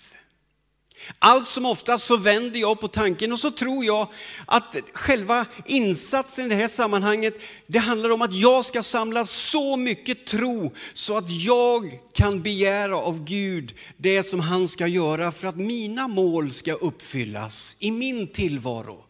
Allt 1.19 1.47
som 1.47 1.65
oftast 1.65 2.05
så 2.05 2.17
vänder 2.17 2.59
jag 2.59 2.79
på 2.79 2.87
tanken 2.87 3.31
och 3.31 3.39
så 3.39 3.51
tror 3.51 3.85
jag 3.85 4.07
att 4.45 4.75
själva 4.93 5.45
insatsen 5.65 6.45
i 6.45 6.49
det 6.49 6.55
här 6.55 6.67
sammanhanget, 6.67 7.39
det 7.67 7.79
handlar 7.79 8.09
om 8.09 8.21
att 8.21 8.33
jag 8.33 8.65
ska 8.65 8.83
samla 8.83 9.25
så 9.25 9.77
mycket 9.77 10.25
tro 10.25 10.73
så 10.93 11.17
att 11.17 11.31
jag 11.31 11.99
kan 12.13 12.41
begära 12.41 12.97
av 12.97 13.23
Gud 13.23 13.73
det 13.97 14.23
som 14.23 14.39
han 14.39 14.67
ska 14.67 14.87
göra 14.87 15.31
för 15.31 15.47
att 15.47 15.57
mina 15.57 16.07
mål 16.07 16.51
ska 16.51 16.73
uppfyllas 16.73 17.75
i 17.79 17.91
min 17.91 18.27
tillvaro. 18.27 19.04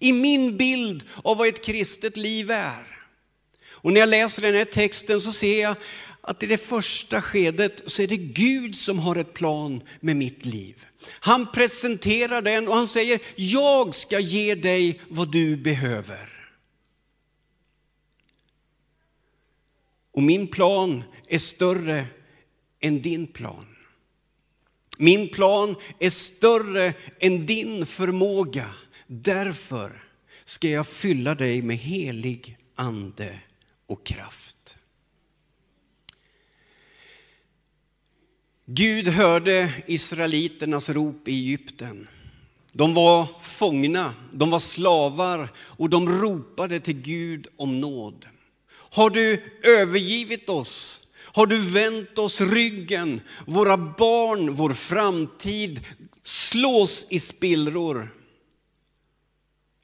I 0.00 0.12
min 0.12 0.56
bild 0.56 1.04
av 1.24 1.36
vad 1.36 1.48
ett 1.48 1.64
kristet 1.64 2.16
liv 2.16 2.50
är. 2.50 2.94
Och 3.68 3.92
när 3.92 4.00
jag 4.00 4.08
läser 4.08 4.42
den 4.42 4.54
här 4.54 4.64
texten 4.64 5.20
så 5.20 5.32
ser 5.32 5.62
jag 5.62 5.76
att 6.20 6.42
i 6.42 6.46
det 6.46 6.58
första 6.58 7.22
skedet 7.22 7.82
så 7.86 8.02
är 8.02 8.06
det 8.06 8.16
Gud 8.16 8.76
som 8.76 8.98
har 8.98 9.16
ett 9.16 9.34
plan 9.34 9.82
med 10.00 10.16
mitt 10.16 10.44
liv. 10.44 10.86
Han 11.08 11.52
presenterar 11.52 12.42
den 12.42 12.68
och 12.68 12.74
han 12.74 12.86
säger, 12.86 13.20
jag 13.36 13.94
ska 13.94 14.18
ge 14.18 14.54
dig 14.54 15.00
vad 15.08 15.32
du 15.32 15.56
behöver. 15.56 16.30
Och 20.12 20.22
min 20.22 20.46
plan 20.46 21.02
är 21.28 21.38
större 21.38 22.06
än 22.80 23.02
din 23.02 23.26
plan. 23.26 23.66
Min 24.96 25.28
plan 25.28 25.76
är 25.98 26.10
större 26.10 26.94
än 27.20 27.46
din 27.46 27.86
förmåga. 27.86 28.74
Därför 29.22 30.02
ska 30.44 30.68
jag 30.68 30.86
fylla 30.86 31.34
dig 31.34 31.62
med 31.62 31.76
helig 31.76 32.58
ande 32.74 33.40
och 33.86 34.06
kraft. 34.06 34.76
Gud 38.66 39.08
hörde 39.08 39.72
israeliternas 39.86 40.88
rop 40.88 41.28
i 41.28 41.32
Egypten. 41.32 42.08
De 42.72 42.94
var 42.94 43.26
fångna, 43.40 44.14
de 44.32 44.50
var 44.50 44.58
slavar 44.58 45.52
och 45.58 45.90
de 45.90 46.08
ropade 46.08 46.80
till 46.80 47.00
Gud 47.00 47.46
om 47.56 47.80
nåd. 47.80 48.26
Har 48.70 49.10
du 49.10 49.42
övergivit 49.62 50.48
oss? 50.48 51.06
Har 51.16 51.46
du 51.46 51.58
vänt 51.58 52.18
oss 52.18 52.40
ryggen? 52.40 53.20
Våra 53.46 53.76
barn, 53.76 54.54
vår 54.54 54.72
framtid 54.72 55.80
slås 56.22 57.06
i 57.10 57.20
spillror. 57.20 58.23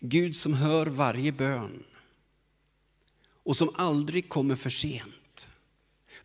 Gud 0.00 0.36
som 0.36 0.54
hör 0.54 0.86
varje 0.86 1.32
bön 1.32 1.84
och 3.42 3.56
som 3.56 3.70
aldrig 3.74 4.28
kommer 4.28 4.56
för 4.56 4.70
sent 4.70 5.48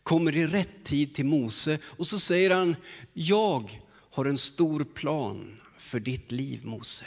kommer 0.05 0.38
i 0.38 0.48
rätt 0.48 0.84
tid 0.84 1.13
till 1.13 1.25
Mose 1.25 1.79
och 1.84 2.08
så 2.08 2.20
säger 2.20 2.50
han, 2.50 2.75
jag 3.13 3.82
har 4.12 4.25
en 4.25 4.38
stor 4.38 4.84
plan 4.84 5.62
för 5.79 6.00
ditt 6.00 6.32
liv 6.32 6.65
Mose. 6.65 7.05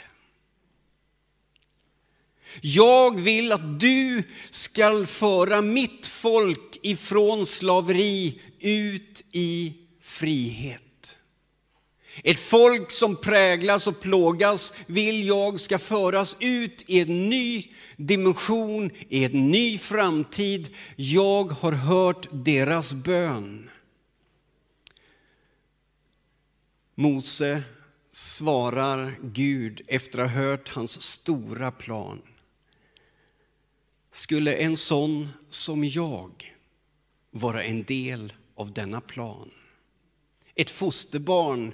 Jag 2.61 3.19
vill 3.19 3.51
att 3.51 3.79
du 3.79 4.23
ska 4.51 5.05
föra 5.05 5.61
mitt 5.61 6.05
folk 6.05 6.79
ifrån 6.81 7.45
slaveri 7.45 8.41
ut 8.59 9.25
i 9.31 9.73
frihet. 10.01 10.83
Ett 12.23 12.39
folk 12.39 12.91
som 12.91 13.15
präglas 13.15 13.87
och 13.87 13.99
plågas 13.99 14.73
vill 14.87 15.27
jag 15.27 15.59
ska 15.59 15.79
föras 15.79 16.37
ut 16.39 16.83
i 16.87 16.99
en 16.99 17.29
ny 17.29 17.63
dimension, 17.97 18.91
i 19.09 19.25
en 19.25 19.51
ny 19.51 19.77
framtid. 19.77 20.75
Jag 20.95 21.43
har 21.43 21.71
hört 21.71 22.27
deras 22.31 22.93
bön. 22.93 23.69
Mose 26.95 27.63
svarar 28.11 29.17
Gud 29.21 29.81
efter 29.87 30.19
att 30.19 30.31
ha 30.31 30.41
hört 30.41 30.69
hans 30.69 31.01
stora 31.01 31.71
plan. 31.71 32.21
skulle 34.11 34.55
en 34.55 34.77
sån 34.77 35.29
som 35.49 35.83
jag 35.83 36.55
vara 37.31 37.63
en 37.63 37.83
del 37.83 38.33
av 38.55 38.73
denna 38.73 39.01
plan. 39.01 39.51
Ett 40.59 40.71
fosterbarn 40.71 41.73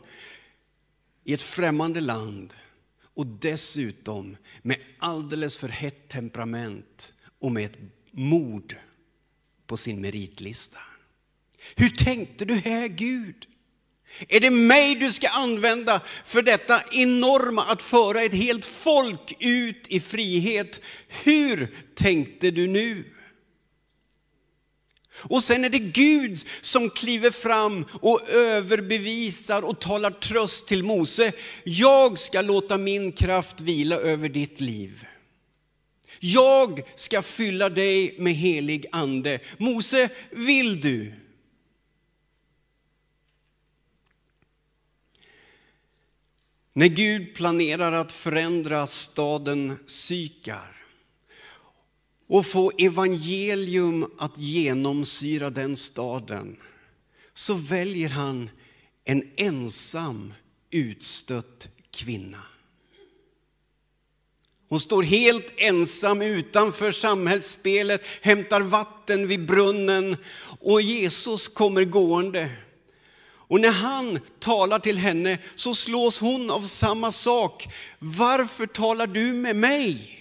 i 1.24 1.34
ett 1.34 1.42
främmande 1.42 2.02
land 2.02 2.54
och 3.14 3.28
dessutom 3.28 4.38
med 4.62 4.78
alldeles 5.00 5.58
för 5.58 5.70
hett 5.70 6.10
temperament 6.10 7.14
och 7.40 7.52
med 7.52 7.66
ett 7.66 7.78
mord 8.12 8.76
på 9.68 9.78
sin 9.78 10.02
meritlista. 10.02 10.80
Hur 11.76 11.90
tänkte 11.90 12.46
du 12.46 12.54
här, 12.54 12.88
Gud? 12.88 13.48
Är 14.28 14.40
det 14.40 14.50
mig 14.50 14.96
du 14.96 15.12
ska 15.12 15.28
använda 15.28 16.02
för 16.26 16.42
detta 16.42 16.84
enorma 16.92 17.64
att 17.64 17.82
föra 17.82 18.22
ett 18.22 18.34
helt 18.34 18.66
folk 18.66 19.34
ut 19.40 19.88
i 19.88 20.00
frihet? 20.00 20.82
Hur 21.08 21.76
tänkte 21.96 22.52
du 22.52 22.68
nu? 22.68 23.15
Och 25.18 25.44
sen 25.44 25.66
är 25.66 25.70
det 25.70 25.80
Gud 25.80 26.46
som 26.62 26.90
kliver 26.90 27.32
fram 27.32 27.86
och 27.92 28.30
överbevisar 28.30 29.62
och 29.62 29.82
talar 29.82 30.12
tröst 30.12 30.68
till 30.68 30.84
Mose. 30.84 31.32
Jag 31.64 32.18
ska 32.18 32.42
låta 32.42 32.78
min 32.78 33.12
kraft 33.12 33.62
vila 33.62 33.96
över 33.96 34.30
ditt 34.30 34.62
liv. 34.62 35.06
Jag 36.20 36.82
ska 36.96 37.22
fylla 37.22 37.70
dig 37.70 38.16
med 38.20 38.34
helig 38.34 38.86
ande. 38.92 39.40
Mose, 39.58 40.10
vill 40.32 40.82
du? 40.82 41.14
När 46.74 46.88
Gud 46.88 47.36
planerar 47.36 47.92
att 47.92 48.12
förändra 48.12 48.88
staden 48.88 49.78
Sykar 49.86 50.85
och 52.28 52.46
få 52.46 52.72
evangelium 52.78 54.12
att 54.18 54.38
genomsyra 54.38 55.50
den 55.50 55.78
staden 55.78 56.58
så 57.34 57.54
väljer 57.54 58.10
han 58.10 58.50
en 59.04 59.32
ensam 59.36 60.34
utstött 60.72 61.70
kvinna. 61.92 62.42
Hon 64.70 64.80
står 64.80 65.04
helt 65.04 65.54
ensam 65.58 66.22
utanför 66.22 66.92
samhällsspelet, 66.92 68.02
hämtar 68.22 68.62
vatten 68.62 69.28
vid 69.28 69.46
brunnen 69.46 70.18
och 70.60 70.82
Jesus 70.82 71.48
kommer 71.48 71.84
gående. 71.84 72.52
Och 73.48 73.62
när 73.62 73.72
han 73.72 74.20
talar 74.40 74.80
till 74.80 74.98
henne 74.98 75.38
så 75.56 75.76
slås 75.76 76.20
hon 76.20 76.52
av 76.52 76.62
samma 76.62 77.12
sak. 77.12 77.68
Varför 78.00 78.66
talar 78.68 79.08
du 79.08 79.34
med 79.34 79.56
mig? 79.56 80.15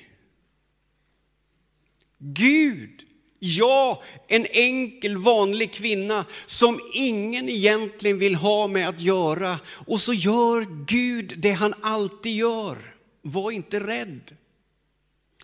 Gud, 2.33 3.03
jag, 3.39 4.03
en 4.29 4.47
enkel 4.47 5.17
vanlig 5.17 5.73
kvinna 5.73 6.27
som 6.47 6.81
ingen 6.95 7.49
egentligen 7.49 8.19
vill 8.19 8.35
ha 8.35 8.67
med 8.67 8.89
att 8.89 9.01
göra. 9.01 9.59
Och 9.69 10.01
så 10.01 10.13
gör 10.15 10.85
Gud 10.87 11.35
det 11.39 11.53
han 11.53 11.75
alltid 11.83 12.37
gör. 12.37 12.95
Var 13.23 13.51
inte 13.51 13.81
rädd. 13.81 14.37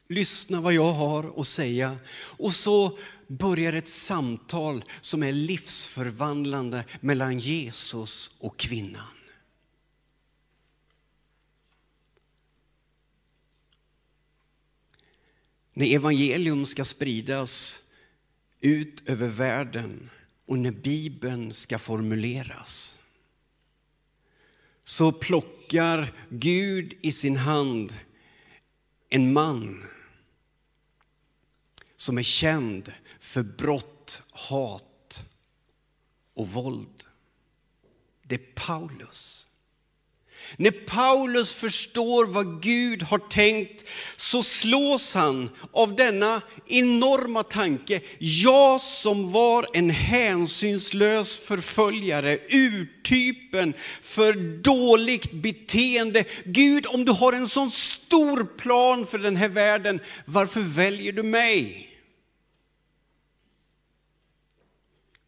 Lyssna 0.08 0.60
vad 0.60 0.72
jag 0.72 0.92
har 0.92 1.40
att 1.40 1.46
säga. 1.46 1.96
Och 2.18 2.54
så 2.54 2.98
börjar 3.26 3.72
ett 3.72 3.88
samtal 3.88 4.84
som 5.00 5.22
är 5.22 5.32
livsförvandlande 5.32 6.84
mellan 7.00 7.38
Jesus 7.38 8.30
och 8.38 8.56
kvinnan. 8.56 9.19
När 15.72 15.86
evangelium 15.86 16.66
ska 16.66 16.84
spridas 16.84 17.82
ut 18.60 19.08
över 19.08 19.28
världen 19.28 20.10
och 20.46 20.58
när 20.58 20.70
Bibeln 20.70 21.54
ska 21.54 21.78
formuleras 21.78 22.98
så 24.84 25.12
plockar 25.12 26.12
Gud 26.28 26.94
i 27.00 27.12
sin 27.12 27.36
hand 27.36 27.96
en 29.08 29.32
man 29.32 29.84
som 31.96 32.18
är 32.18 32.22
känd 32.22 32.92
för 33.20 33.42
brott, 33.42 34.22
hat 34.30 35.26
och 36.34 36.48
våld. 36.48 37.04
Det 38.22 38.34
är 38.34 38.52
Paulus. 38.54 39.46
När 40.56 40.70
Paulus 40.70 41.52
förstår 41.52 42.24
vad 42.24 42.62
Gud 42.62 43.02
har 43.02 43.18
tänkt 43.18 43.88
så 44.16 44.42
slås 44.42 45.14
han 45.14 45.50
av 45.72 45.96
denna 45.96 46.42
enorma 46.66 47.42
tanke. 47.42 48.00
Jag 48.18 48.80
som 48.80 49.32
var 49.32 49.66
en 49.72 49.90
hänsynslös 49.90 51.38
förföljare, 51.38 52.38
urtypen 52.50 53.74
för 54.02 54.32
dåligt 54.62 55.32
beteende. 55.32 56.24
Gud, 56.44 56.86
om 56.86 57.04
du 57.04 57.12
har 57.12 57.32
en 57.32 57.48
sån 57.48 57.70
stor 57.70 58.44
plan 58.58 59.06
för 59.06 59.18
den 59.18 59.36
här 59.36 59.48
världen, 59.48 60.00
varför 60.24 60.60
väljer 60.60 61.12
du 61.12 61.22
mig? 61.22 61.86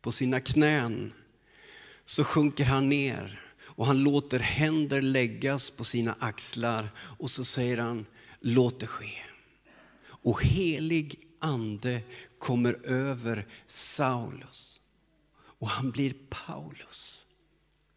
På 0.00 0.12
sina 0.12 0.40
knän 0.40 1.12
så 2.04 2.24
sjunker 2.24 2.64
han 2.64 2.88
ner 2.88 3.41
och 3.76 3.86
han 3.86 3.98
låter 3.98 4.38
händer 4.38 5.02
läggas 5.02 5.70
på 5.70 5.84
sina 5.84 6.16
axlar 6.18 6.90
och 6.98 7.30
så 7.30 7.44
säger 7.44 7.78
han, 7.78 8.06
låt 8.40 8.80
det 8.80 8.86
ske. 8.86 9.22
Och 10.04 10.42
helig 10.42 11.18
ande 11.38 12.00
kommer 12.38 12.86
över 12.86 13.46
Saulus 13.66 14.80
och 15.34 15.68
han 15.68 15.90
blir 15.90 16.14
Paulus. 16.28 17.26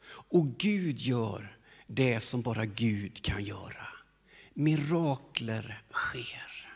Och 0.08 0.58
Gud 0.58 1.00
gör 1.00 1.58
det 1.88 2.20
som 2.20 2.42
bara 2.42 2.66
Gud 2.66 3.22
kan 3.24 3.44
göra. 3.44 3.88
Mirakler 4.54 5.84
sker. 5.92 6.72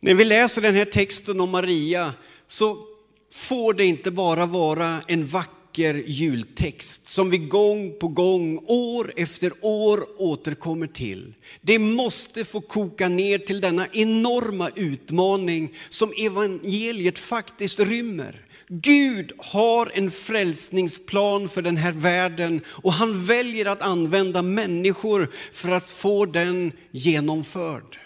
När 0.00 0.14
vi 0.14 0.24
läser 0.24 0.62
den 0.62 0.74
här 0.74 0.84
texten 0.84 1.40
om 1.40 1.50
Maria 1.50 2.14
så 2.46 2.86
får 3.32 3.74
det 3.74 3.84
inte 3.84 4.10
bara 4.10 4.46
vara 4.46 5.02
en 5.08 5.26
vacker 5.26 5.59
vacker 5.70 6.02
jultext 6.06 7.08
som 7.08 7.30
vi 7.30 7.38
gång 7.38 7.92
på 8.00 8.08
gång, 8.08 8.58
år 8.66 9.12
efter 9.16 9.52
år 9.60 10.00
återkommer 10.18 10.86
till. 10.86 11.34
Det 11.60 11.78
måste 11.78 12.44
få 12.44 12.60
koka 12.60 13.08
ner 13.08 13.38
till 13.38 13.60
denna 13.60 13.86
enorma 13.92 14.70
utmaning 14.76 15.74
som 15.88 16.12
evangeliet 16.18 17.18
faktiskt 17.18 17.80
rymmer. 17.80 18.46
Gud 18.68 19.32
har 19.38 19.90
en 19.94 20.10
frälsningsplan 20.10 21.48
för 21.48 21.62
den 21.62 21.76
här 21.76 21.92
världen 21.92 22.60
och 22.66 22.92
han 22.92 23.26
väljer 23.26 23.66
att 23.66 23.82
använda 23.82 24.42
människor 24.42 25.30
för 25.52 25.70
att 25.70 25.90
få 25.90 26.26
den 26.26 26.72
genomförd. 26.90 27.98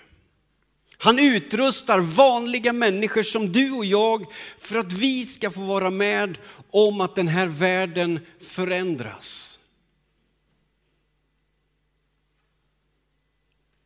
Han 1.04 1.18
utrustar 1.18 2.00
vanliga 2.00 2.72
människor 2.72 3.22
som 3.22 3.52
du 3.52 3.70
och 3.70 3.84
jag 3.84 4.26
för 4.58 4.78
att 4.78 4.92
vi 4.92 5.26
ska 5.26 5.50
få 5.50 5.60
vara 5.60 5.90
med 5.90 6.38
om 6.70 7.00
att 7.00 7.14
den 7.14 7.28
här 7.28 7.46
världen 7.46 8.20
förändras. 8.40 9.58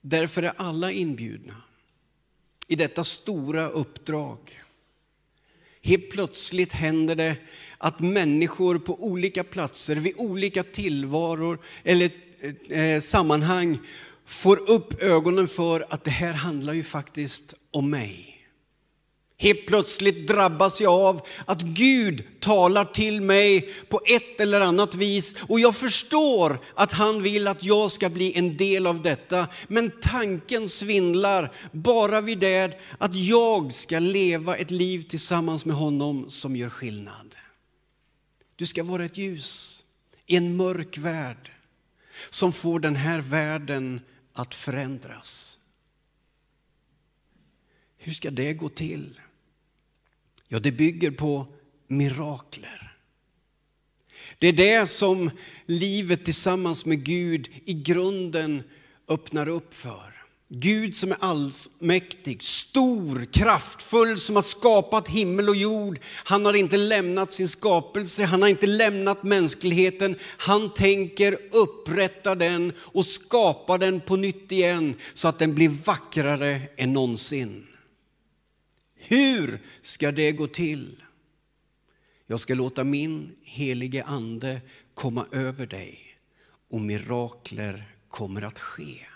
Därför 0.01 0.43
är 0.43 0.53
alla 0.57 0.93
inbjudna 0.93 1.63
i 2.67 2.77
detta 2.77 3.05
stora 3.05 3.69
uppdrag. 3.69 4.63
Helt 5.83 6.11
plötsligt 6.11 6.73
händer 6.73 7.15
det 7.15 7.37
att 7.79 8.01
människor 8.01 8.79
på 8.79 9.05
olika 9.05 9.45
platser, 9.45 9.97
vid 9.97 10.15
olika 10.17 10.63
tillvaror 10.63 11.59
eller 11.85 12.11
eh, 12.69 13.01
sammanhang 13.01 13.79
får 14.29 14.71
upp 14.71 15.03
ögonen 15.03 15.49
för 15.49 15.87
att 15.91 16.05
det 16.05 16.11
här 16.11 16.33
handlar 16.33 16.73
ju 16.73 16.85
faktiskt 16.85 17.55
om 17.71 17.91
mig. 17.91 18.35
Helt 19.41 19.67
plötsligt 19.67 20.27
drabbas 20.27 20.81
jag 20.81 20.93
av 20.93 21.27
att 21.47 21.63
Gud 21.63 22.41
talar 22.41 22.85
till 22.85 23.21
mig 23.21 23.75
på 23.89 24.01
ett 24.05 24.41
eller 24.41 24.61
annat 24.61 24.95
vis 24.95 25.35
och 25.49 25.61
jag 25.61 25.77
förstår 25.77 26.59
att 26.75 26.93
han 26.93 27.23
vill 27.23 27.49
att 27.49 27.65
jag 27.65 27.91
ska 27.91 28.11
bli 28.11 28.39
en 28.39 28.57
del 28.57 28.87
av 28.87 29.03
detta. 29.03 29.49
Men 29.69 29.93
tanken 30.03 30.69
svindlar 30.69 31.53
bara 31.73 32.21
vid 32.21 32.39
det 32.39 32.81
att 32.99 33.15
jag 33.15 33.73
ska 33.73 33.99
leva 33.99 34.57
ett 34.57 34.71
liv 34.71 35.03
tillsammans 35.09 35.65
med 35.65 35.77
honom 35.77 36.31
som 36.31 36.57
gör 36.57 36.71
skillnad. 36.71 37.37
Du 38.57 38.67
ska 38.67 38.83
vara 38.83 39.05
ett 39.05 39.19
ljus 39.19 39.83
i 40.27 40.37
en 40.37 40.57
mörk 40.57 40.99
värld 40.99 41.53
som 42.31 42.53
får 42.53 42.81
den 42.81 42.97
här 42.97 43.21
världen 43.21 44.01
att 44.39 44.55
förändras. 44.55 45.59
Hur 47.97 48.13
ska 48.13 48.31
det 48.31 48.55
gå 48.55 48.69
till? 48.69 49.21
Ja, 50.49 50.59
det 50.61 50.73
bygger 50.73 51.11
på 51.11 51.47
mirakler. 51.87 52.97
Det 54.39 54.49
är 54.49 54.53
det 54.53 54.87
som 54.87 55.31
livet 55.67 56.25
tillsammans 56.25 56.85
med 56.85 57.05
Gud 57.05 57.49
i 57.65 57.75
grunden 57.75 58.63
öppnar 59.09 59.49
upp 59.49 59.75
för. 59.75 60.18
Gud 60.51 60.95
som 60.95 61.13
är 61.13 61.17
allsmäktig, 61.21 62.43
stor, 62.43 63.33
kraftfull, 63.33 64.19
som 64.19 64.37
har 64.37 64.43
skapat 64.43 65.09
himmel 65.09 65.49
och 65.49 65.57
jord. 65.57 65.99
Han 66.05 66.47
har 66.47 66.55
inte 66.55 66.77
lämnat 66.77 67.33
sin 67.33 67.49
skapelse, 67.49 68.25
han 68.25 68.43
har 68.43 68.49
inte 68.49 68.67
lämnat 68.67 69.23
mänskligheten. 69.23 70.17
Han 70.21 70.75
tänker 70.75 71.39
upprätta 71.53 72.35
den 72.35 72.73
och 72.79 73.07
skapa 73.07 73.79
den 73.79 74.01
på 74.01 74.17
nytt 74.17 74.53
igen 74.53 74.95
så 75.15 75.29
att 75.29 75.39
den 75.39 75.55
blir 75.55 75.69
vackrare 75.69 76.63
än 76.77 76.93
någonsin. 76.93 77.67
Hur 78.95 79.61
ska 79.83 80.13
det 80.13 80.33
gå 80.33 80.47
till? 80.47 81.03
Jag 82.27 82.41
ska 82.41 82.55
låta 82.55 82.85
min 82.85 83.33
helige 83.43 84.05
ande 84.05 84.61
komma 84.95 85.27
över 85.33 85.67
dig 85.67 86.19
och 86.71 86.81
mirakler 86.81 87.95
kommer 88.09 88.43
att 88.43 88.59
ske. 88.59 89.07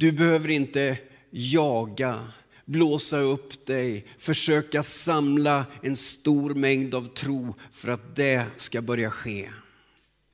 Du 0.00 0.12
behöver 0.12 0.48
inte 0.48 0.98
jaga, 1.30 2.32
blåsa 2.64 3.18
upp 3.18 3.66
dig, 3.66 4.06
försöka 4.18 4.82
samla 4.82 5.66
en 5.82 5.96
stor 5.96 6.54
mängd 6.54 6.94
av 6.94 7.06
tro 7.14 7.54
för 7.72 7.88
att 7.88 8.16
det 8.16 8.46
ska 8.56 8.82
börja 8.82 9.10
ske. 9.10 9.50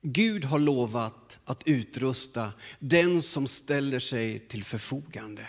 Gud 0.01 0.45
har 0.45 0.59
lovat 0.59 1.37
att 1.45 1.63
utrusta 1.65 2.53
den 2.79 3.21
som 3.21 3.47
ställer 3.47 3.99
sig 3.99 4.39
till 4.39 4.63
förfogande. 4.63 5.47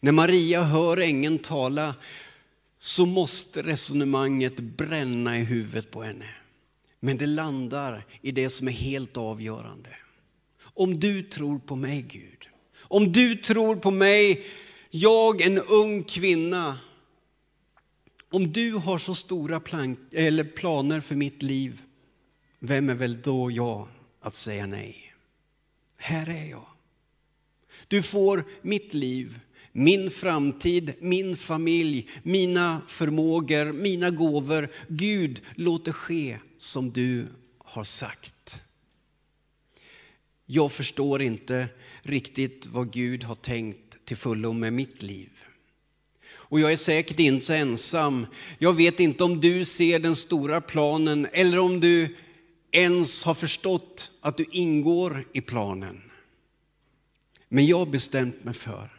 När 0.00 0.12
Maria 0.12 0.62
hör 0.62 0.96
ängeln 0.96 1.38
tala 1.38 1.94
så 2.78 3.06
måste 3.06 3.62
resonemanget 3.62 4.56
bränna 4.56 5.38
i 5.38 5.44
huvudet 5.44 5.90
på 5.90 6.02
henne. 6.02 6.30
Men 7.00 7.16
det 7.18 7.26
landar 7.26 8.04
i 8.22 8.32
det 8.32 8.48
som 8.48 8.68
är 8.68 8.72
helt 8.72 9.16
avgörande. 9.16 9.90
Om 10.58 11.00
du 11.00 11.22
tror 11.22 11.58
på 11.58 11.76
mig, 11.76 12.02
Gud, 12.02 12.35
om 12.88 13.12
du 13.12 13.36
tror 13.36 13.76
på 13.76 13.90
mig, 13.90 14.46
jag 14.90 15.40
en 15.40 15.58
ung 15.58 16.04
kvinna, 16.04 16.78
om 18.30 18.52
du 18.52 18.72
har 18.72 18.98
så 18.98 19.14
stora 19.14 19.60
eller 20.12 20.44
planer 20.44 21.00
för 21.00 21.14
mitt 21.14 21.42
liv, 21.42 21.82
vem 22.58 22.88
är 22.88 22.94
väl 22.94 23.22
då 23.22 23.50
jag 23.50 23.88
att 24.20 24.34
säga 24.34 24.66
nej? 24.66 25.14
Här 25.96 26.28
är 26.28 26.50
jag. 26.50 26.66
Du 27.88 28.02
får 28.02 28.44
mitt 28.62 28.94
liv, 28.94 29.40
min 29.72 30.10
framtid, 30.10 30.94
min 31.00 31.36
familj, 31.36 32.08
mina 32.22 32.80
förmågor, 32.88 33.72
mina 33.72 34.10
gåvor. 34.10 34.72
Gud, 34.88 35.42
låt 35.54 35.84
det 35.84 35.92
ske 35.92 36.38
som 36.58 36.90
du 36.90 37.26
har 37.58 37.84
sagt. 37.84 38.62
Jag 40.46 40.72
förstår 40.72 41.22
inte 41.22 41.68
riktigt 42.02 42.66
vad 42.66 42.92
Gud 42.92 43.24
har 43.24 43.34
tänkt 43.34 44.04
till 44.04 44.16
fullo 44.16 44.52
med 44.52 44.72
mitt 44.72 45.02
liv. 45.02 45.30
Och 46.28 46.60
jag 46.60 46.72
är 46.72 46.76
säkert 46.76 47.18
inte 47.18 47.46
så 47.46 47.52
ensam. 47.52 48.26
Jag 48.58 48.72
vet 48.72 49.00
inte 49.00 49.24
om 49.24 49.40
du 49.40 49.64
ser 49.64 49.98
den 49.98 50.16
stora 50.16 50.60
planen 50.60 51.28
eller 51.32 51.58
om 51.58 51.80
du 51.80 52.16
ens 52.70 53.24
har 53.24 53.34
förstått 53.34 54.10
att 54.20 54.36
du 54.36 54.44
ingår 54.50 55.24
i 55.32 55.40
planen. 55.40 56.02
Men 57.48 57.66
jag 57.66 57.78
har 57.78 57.86
bestämt 57.86 58.44
mig 58.44 58.54
för 58.54 58.90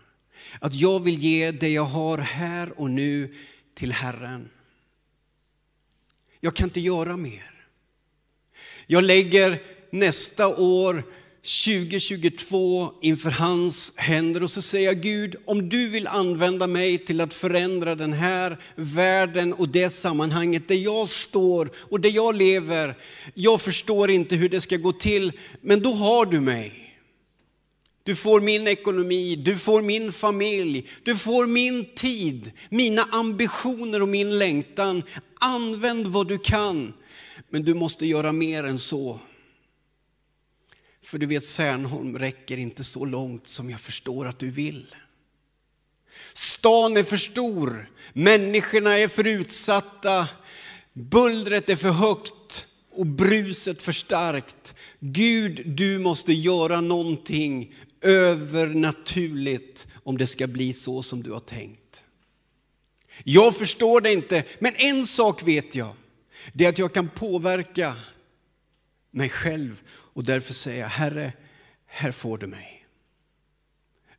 att 0.60 0.76
jag 0.76 1.04
vill 1.04 1.20
ge 1.20 1.52
det 1.52 1.70
jag 1.70 1.84
har 1.84 2.18
här 2.18 2.80
och 2.80 2.90
nu 2.90 3.36
till 3.74 3.92
Herren. 3.92 4.50
Jag 6.40 6.56
kan 6.56 6.64
inte 6.64 6.80
göra 6.80 7.18
mer. 7.18 7.68
Jag 8.88 9.04
lägger 9.04 9.62
nästa 9.92 10.48
år 10.48 11.04
2022 11.48 12.94
inför 13.02 13.32
hans 13.32 13.94
händer 13.96 14.44
och 14.44 14.50
så 14.50 14.62
säger 14.62 14.88
jag 14.88 15.02
Gud, 15.02 15.36
om 15.46 15.70
du 15.70 15.88
vill 15.90 16.08
använda 16.08 16.68
mig 16.68 16.98
till 16.98 17.22
att 17.22 17.34
förändra 17.34 17.96
den 17.96 18.14
här 18.14 18.58
världen 18.76 19.54
och 19.54 19.70
det 19.70 19.90
sammanhanget 19.90 20.68
där 20.68 20.76
jag 20.76 21.10
står 21.10 21.72
och 21.76 22.02
där 22.02 22.10
jag 22.10 22.36
lever. 22.36 22.98
Jag 23.34 23.62
förstår 23.62 24.12
inte 24.12 24.36
hur 24.36 24.50
det 24.50 24.62
ska 24.62 24.78
gå 24.78 24.92
till, 24.92 25.32
men 25.62 25.82
då 25.82 25.94
har 25.94 26.26
du 26.26 26.40
mig. 26.40 26.96
Du 28.04 28.16
får 28.16 28.42
min 28.42 28.68
ekonomi, 28.68 29.36
du 29.36 29.58
får 29.58 29.82
min 29.82 30.12
familj, 30.12 30.88
du 31.04 31.16
får 31.16 31.48
min 31.48 31.86
tid, 31.96 32.52
mina 32.70 33.02
ambitioner 33.12 34.02
och 34.02 34.10
min 34.10 34.40
längtan. 34.40 35.04
Använd 35.40 36.08
vad 36.08 36.28
du 36.28 36.38
kan, 36.38 36.94
men 37.50 37.64
du 37.64 37.74
måste 37.74 38.06
göra 38.06 38.32
mer 38.32 38.64
än 38.64 38.80
så. 38.80 39.20
För 41.08 41.18
du 41.18 41.26
vet, 41.26 41.44
Särnholm 41.44 42.20
räcker 42.20 42.58
inte 42.58 42.84
så 42.84 43.06
långt 43.06 43.48
som 43.48 43.70
jag 43.70 43.80
förstår 43.80 44.28
att 44.28 44.40
du 44.40 44.52
vill. 44.52 44.96
Stan 46.34 46.98
är 46.98 47.04
för 47.04 47.18
stor, 47.18 47.92
människorna 48.14 48.98
är 48.98 49.08
för 49.08 49.28
utsatta, 49.28 50.28
bullret 50.94 51.70
är 51.70 51.76
för 51.76 51.92
högt 51.92 52.68
och 52.92 53.06
bruset 53.06 53.82
för 53.82 53.92
starkt. 53.92 54.76
Gud, 55.00 55.62
du 55.66 56.00
måste 56.00 56.34
göra 56.34 56.82
någonting 56.82 57.76
övernaturligt 58.02 59.88
om 60.04 60.18
det 60.18 60.28
ska 60.28 60.48
bli 60.48 60.74
så 60.74 61.04
som 61.04 61.24
du 61.24 61.32
har 61.32 61.40
tänkt. 61.40 62.04
Jag 63.24 63.58
förstår 63.58 64.02
det 64.02 64.14
inte, 64.14 64.44
men 64.60 64.76
en 64.76 65.08
sak 65.08 65.48
vet 65.48 65.76
jag. 65.76 65.96
Det 66.54 66.66
är 66.66 66.70
att 66.70 66.80
jag 66.80 66.94
kan 66.94 67.10
påverka 67.10 67.96
mig 69.12 69.30
själv 69.30 69.82
och 70.18 70.24
därför 70.24 70.54
säger 70.54 70.82
jag, 70.82 70.88
Herre, 70.88 71.34
här 71.86 72.12
får 72.12 72.38
du 72.38 72.48
mig. 72.48 72.86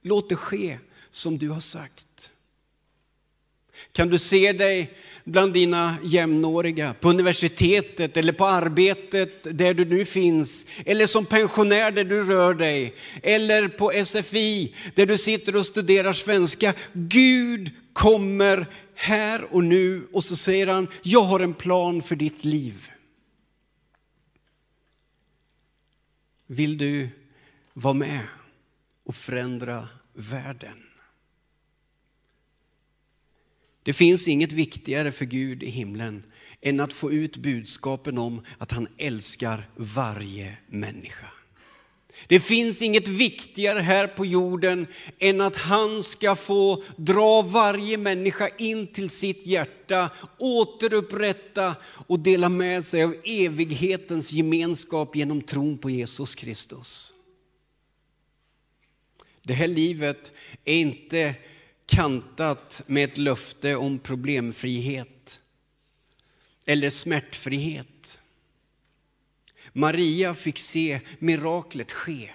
Låt 0.02 0.28
det 0.28 0.37
ske 0.37 0.78
som 1.11 1.38
du 1.38 1.48
har 1.48 1.61
sagt. 1.61 2.30
Kan 3.92 4.08
du 4.08 4.18
se 4.18 4.52
dig 4.52 4.92
bland 5.24 5.52
dina 5.52 5.96
jämnåriga 6.04 6.94
på 7.00 7.11
universitetet 7.11 8.16
eller 8.16 8.32
på 8.32 8.46
arbetet 8.46 9.58
där 9.58 9.74
du 9.74 9.84
nu 9.84 10.04
finns 10.04 10.66
eller 10.87 11.06
som 11.06 11.24
pensionär 11.24 11.90
där 11.90 12.04
du 12.04 12.24
rör 12.24 12.54
dig 12.54 12.94
eller 13.22 13.68
på 13.68 14.04
SFI 14.04 14.74
där 14.94 15.06
du 15.06 15.18
sitter 15.18 15.56
och 15.56 15.66
studerar 15.66 16.12
svenska. 16.12 16.74
Gud 16.92 17.70
kommer 17.92 18.66
här 18.94 19.54
och 19.54 19.64
nu 19.64 20.08
och 20.12 20.24
så 20.24 20.37
säger 20.37 20.66
han, 20.66 20.88
jag 21.02 21.22
har 21.22 21.40
en 21.40 21.54
plan 21.54 22.02
för 22.02 22.16
ditt 22.16 22.44
liv. 22.44 22.88
Vill 26.50 26.78
du 26.78 27.08
vara 27.72 27.94
med 27.94 28.26
och 29.04 29.16
förändra 29.16 29.88
världen? 30.12 30.82
Det 33.82 33.92
finns 33.92 34.28
inget 34.28 34.52
viktigare 34.52 35.12
för 35.12 35.24
Gud 35.24 35.62
i 35.62 35.70
himlen 35.70 36.22
än 36.61 36.80
att 36.80 36.92
få 36.92 37.12
ut 37.12 37.37
budskapen 37.37 38.18
om 38.18 38.44
att 38.58 38.70
han 38.70 38.88
älskar 38.98 39.70
varje 39.76 40.58
människa. 40.66 41.26
Det 42.26 42.40
finns 42.40 42.83
inget 42.83 43.09
viktigare 43.09 43.81
här 43.81 44.07
på 44.07 44.26
jorden 44.26 44.87
än 45.18 45.40
att 45.40 45.57
han 45.57 46.02
ska 46.02 46.37
få 46.37 46.83
dra 46.96 47.42
varje 47.42 47.98
människa 47.98 48.48
in 48.48 48.87
till 48.87 49.11
sitt 49.11 49.46
hjärta, 49.46 50.11
återupprätta 50.38 51.76
och 52.07 52.20
dela 52.20 52.48
med 52.48 52.85
sig 52.85 53.04
av 53.04 53.16
evighetens 53.24 54.33
gemenskap 54.33 55.16
genom 55.16 55.42
tron 55.42 55.78
på 55.78 55.90
Jesus 55.90 56.35
Kristus. 56.35 57.14
Det 59.42 59.54
här 59.54 59.68
livet 59.68 60.33
är 60.64 60.74
inte 60.74 61.35
kantat 61.87 62.83
med 62.87 63.04
ett 63.04 63.18
löfte 63.18 63.76
om 63.76 63.98
problemfrihet 63.98 65.40
eller 66.64 66.90
smärtfrihet. 66.90 67.97
Maria 69.72 70.35
fick 70.35 70.59
se 70.59 71.00
miraklet 71.18 71.92
ske, 71.92 72.31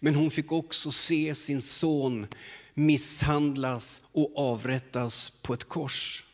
men 0.00 0.14
hon 0.14 0.30
fick 0.30 0.52
också 0.52 0.90
se 0.90 1.34
sin 1.34 1.62
son 1.62 2.26
misshandlas 2.74 4.02
och 4.12 4.32
avrättas 4.38 5.30
på 5.30 5.54
ett 5.54 5.64
kors. 5.64 6.24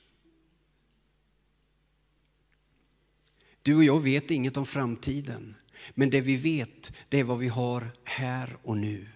Du 3.62 3.76
och 3.76 3.84
jag 3.84 4.00
vet 4.00 4.30
inget 4.30 4.56
om 4.56 4.66
framtiden, 4.66 5.54
men 5.94 6.10
det 6.10 6.20
vi 6.20 6.36
vet, 6.36 6.92
det 7.08 7.20
är 7.20 7.24
vad 7.24 7.38
vi 7.38 7.48
har 7.48 7.90
här 8.04 8.56
och 8.62 8.76
nu. 8.76 9.06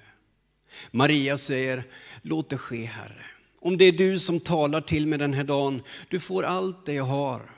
Maria 0.90 1.38
säger, 1.38 1.84
låt 2.22 2.48
det 2.48 2.58
ske 2.58 2.84
Herre. 2.84 3.26
Om 3.60 3.78
det 3.78 3.84
är 3.84 3.92
du 3.92 4.18
som 4.18 4.40
talar 4.40 4.80
till 4.80 5.06
mig 5.06 5.18
den 5.18 5.34
här 5.34 5.44
dagen, 5.44 5.82
du 6.08 6.20
får 6.20 6.42
allt 6.42 6.86
det 6.86 6.92
jag 6.92 7.04
har. 7.04 7.50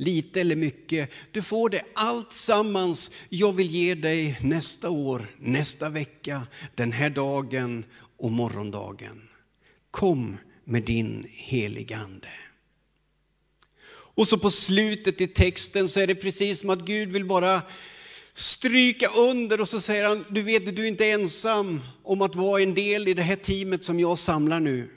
Lite 0.00 0.40
eller 0.40 0.56
mycket, 0.56 1.10
du 1.32 1.42
får 1.42 1.70
det 1.70 1.82
allt 1.94 2.32
sammans. 2.32 3.10
Jag 3.28 3.52
vill 3.52 3.70
ge 3.70 3.94
dig 3.94 4.38
nästa 4.42 4.90
år, 4.90 5.34
nästa 5.38 5.88
vecka, 5.88 6.46
den 6.74 6.92
här 6.92 7.10
dagen 7.10 7.84
och 8.16 8.32
morgondagen. 8.32 9.28
Kom 9.90 10.36
med 10.64 10.82
din 10.82 11.26
heligande. 11.28 12.28
Och 13.90 14.26
så 14.26 14.38
på 14.38 14.50
slutet 14.50 15.20
i 15.20 15.26
texten 15.26 15.88
så 15.88 16.00
är 16.00 16.06
det 16.06 16.14
precis 16.14 16.60
som 16.60 16.70
att 16.70 16.84
Gud 16.84 17.12
vill 17.12 17.24
bara 17.24 17.62
stryka 18.34 19.08
under 19.08 19.60
och 19.60 19.68
så 19.68 19.80
säger 19.80 20.04
han, 20.04 20.24
du 20.30 20.42
vet 20.42 20.76
du 20.76 20.82
är 20.84 20.88
inte 20.88 21.10
ensam 21.10 21.80
om 22.02 22.22
att 22.22 22.34
vara 22.34 22.62
en 22.62 22.74
del 22.74 23.08
i 23.08 23.14
det 23.14 23.22
här 23.22 23.36
teamet 23.36 23.84
som 23.84 24.00
jag 24.00 24.18
samlar 24.18 24.60
nu. 24.60 24.90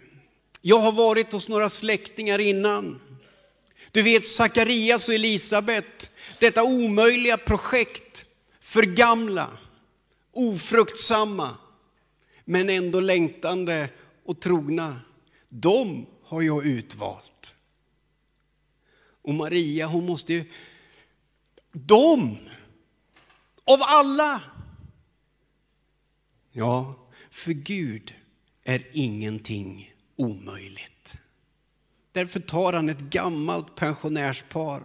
Jag 0.61 0.79
har 0.79 0.91
varit 0.91 1.31
hos 1.31 1.49
några 1.49 1.69
släktingar 1.69 2.39
innan. 2.39 2.99
Du 3.91 4.01
vet 4.01 4.25
Sakarias 4.25 5.07
och 5.07 5.13
Elisabet, 5.13 6.11
detta 6.39 6.63
omöjliga 6.63 7.37
projekt, 7.37 8.25
för 8.59 8.83
gamla, 8.83 9.57
ofruktsamma, 10.31 11.57
men 12.45 12.69
ändå 12.69 12.99
längtande 12.99 13.89
och 14.25 14.39
trogna. 14.39 15.01
De 15.49 16.05
har 16.23 16.41
jag 16.41 16.65
utvalt. 16.65 17.53
Och 19.21 19.33
Maria, 19.33 19.87
hon 19.87 20.05
måste 20.05 20.33
ju... 20.33 20.45
De! 21.71 22.37
Av 23.63 23.79
alla! 23.81 24.41
Ja, 26.51 26.95
för 27.31 27.51
Gud 27.51 28.15
är 28.63 28.87
ingenting 28.91 29.93
omöjligt. 30.15 30.90
Därför 32.11 32.39
tar 32.39 32.73
han 32.73 32.89
ett 32.89 32.99
gammalt 32.99 33.75
pensionärspar 33.75 34.83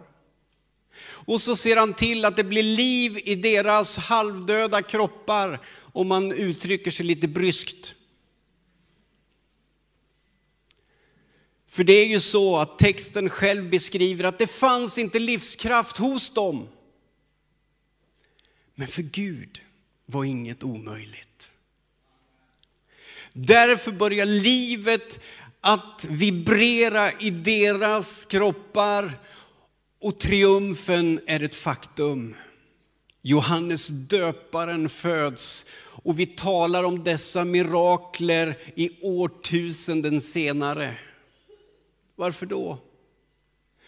och 1.01 1.41
så 1.41 1.55
ser 1.55 1.77
han 1.77 1.93
till 1.93 2.25
att 2.25 2.35
det 2.35 2.43
blir 2.43 2.63
liv 2.63 3.19
i 3.23 3.35
deras 3.35 3.97
halvdöda 3.97 4.81
kroppar, 4.81 5.59
om 5.93 6.07
man 6.07 6.31
uttrycker 6.31 6.91
sig 6.91 7.05
lite 7.05 7.27
bryskt. 7.27 7.95
För 11.67 11.83
det 11.83 11.93
är 11.93 12.05
ju 12.05 12.19
så 12.19 12.57
att 12.57 12.79
texten 12.79 13.29
själv 13.29 13.69
beskriver 13.69 14.23
att 14.23 14.39
det 14.39 14.47
fanns 14.47 14.97
inte 14.97 15.19
livskraft 15.19 15.97
hos 15.97 16.29
dem. 16.29 16.67
Men 18.75 18.87
för 18.87 19.01
Gud 19.01 19.61
var 20.05 20.23
inget 20.23 20.63
omöjligt. 20.63 21.49
Därför 23.33 23.91
börjar 23.91 24.25
livet 24.25 25.19
att 25.61 26.05
vibrera 26.09 27.11
i 27.11 27.29
deras 27.29 28.25
kroppar 28.25 29.19
och 30.01 30.19
triumfen 30.19 31.19
är 31.27 31.43
ett 31.43 31.55
faktum. 31.55 32.35
Johannes 33.21 33.87
döparen 33.87 34.89
föds 34.89 35.65
och 36.03 36.19
vi 36.19 36.25
talar 36.25 36.83
om 36.83 37.03
dessa 37.03 37.45
mirakler 37.45 38.57
i 38.75 38.89
årtusenden 39.01 40.21
senare. 40.21 40.97
Varför 42.15 42.45
då? 42.45 42.77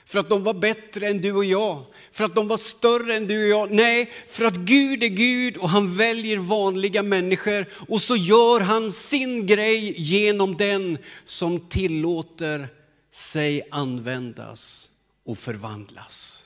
För 0.10 0.19
att 0.19 0.30
de 0.30 0.43
var 0.43 0.54
bättre 0.54 1.08
än 1.08 1.22
du 1.22 1.32
och 1.32 1.45
jag? 1.45 1.86
För 2.12 2.24
att 2.24 2.36
de 2.36 2.48
var 2.48 2.58
större 2.58 3.15
än 3.15 3.28
du 3.28 3.43
och 3.43 3.50
jag? 3.50 3.72
Nej, 3.72 4.12
för 4.28 4.45
att 4.45 4.56
Gud 4.56 5.04
är 5.04 5.08
Gud 5.08 5.58
och 5.58 5.69
han 5.69 5.98
väljer 5.98 6.38
vanliga 6.38 7.04
människor 7.04 7.65
och 7.88 8.02
så 8.02 8.15
gör 8.15 8.62
han 8.62 8.91
sin 8.91 9.48
grej 9.48 10.02
genom 10.02 10.58
den 10.58 10.98
som 11.26 11.60
tillåter 11.60 12.67
sig 13.12 13.62
användas 13.72 14.89
och 15.26 15.38
förvandlas. 15.38 16.45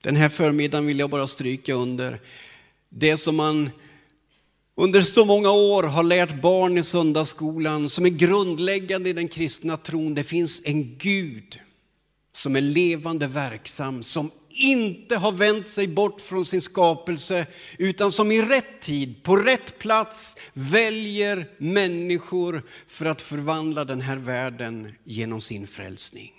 Den 0.00 0.16
här 0.16 0.28
förmiddagen 0.28 0.86
vill 0.86 0.98
jag 0.98 1.10
bara 1.10 1.26
stryka 1.26 1.74
under 1.74 2.20
det 2.88 3.16
som 3.16 3.36
man 3.36 3.70
under 4.74 5.00
så 5.00 5.24
många 5.24 5.50
år 5.50 5.82
har 5.82 6.02
lärt 6.02 6.42
barn 6.42 6.78
i 6.78 6.82
söndagsskolan 6.82 7.88
som 7.88 8.06
är 8.06 8.10
grundläggande 8.10 9.10
i 9.10 9.12
den 9.12 9.28
kristna 9.28 9.76
tron. 9.76 10.14
Det 10.14 10.24
finns 10.24 10.62
en 10.64 10.98
Gud 10.98 11.60
som 12.32 12.56
är 12.56 12.60
levande 12.60 13.26
verksam, 13.26 14.02
som 14.02 14.30
inte 14.48 15.16
har 15.16 15.32
vänt 15.32 15.66
sig 15.66 15.88
bort 15.88 16.20
från 16.20 16.44
sin 16.44 16.62
skapelse 16.62 17.46
utan 17.78 18.12
som 18.12 18.32
i 18.32 18.42
rätt 18.42 18.80
tid, 18.80 19.22
på 19.22 19.36
rätt 19.36 19.78
plats 19.78 20.36
väljer 20.52 21.50
människor 21.58 22.62
för 22.88 23.06
att 23.06 23.22
förvandla 23.22 23.84
den 23.84 24.00
här 24.00 24.16
världen 24.16 24.94
genom 25.04 25.40
sin 25.40 25.66
frälsning. 25.66 26.32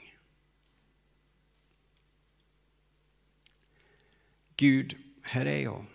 Gud, 4.56 4.98
här 5.22 5.46
är 5.46 5.64
jag. 5.64 5.86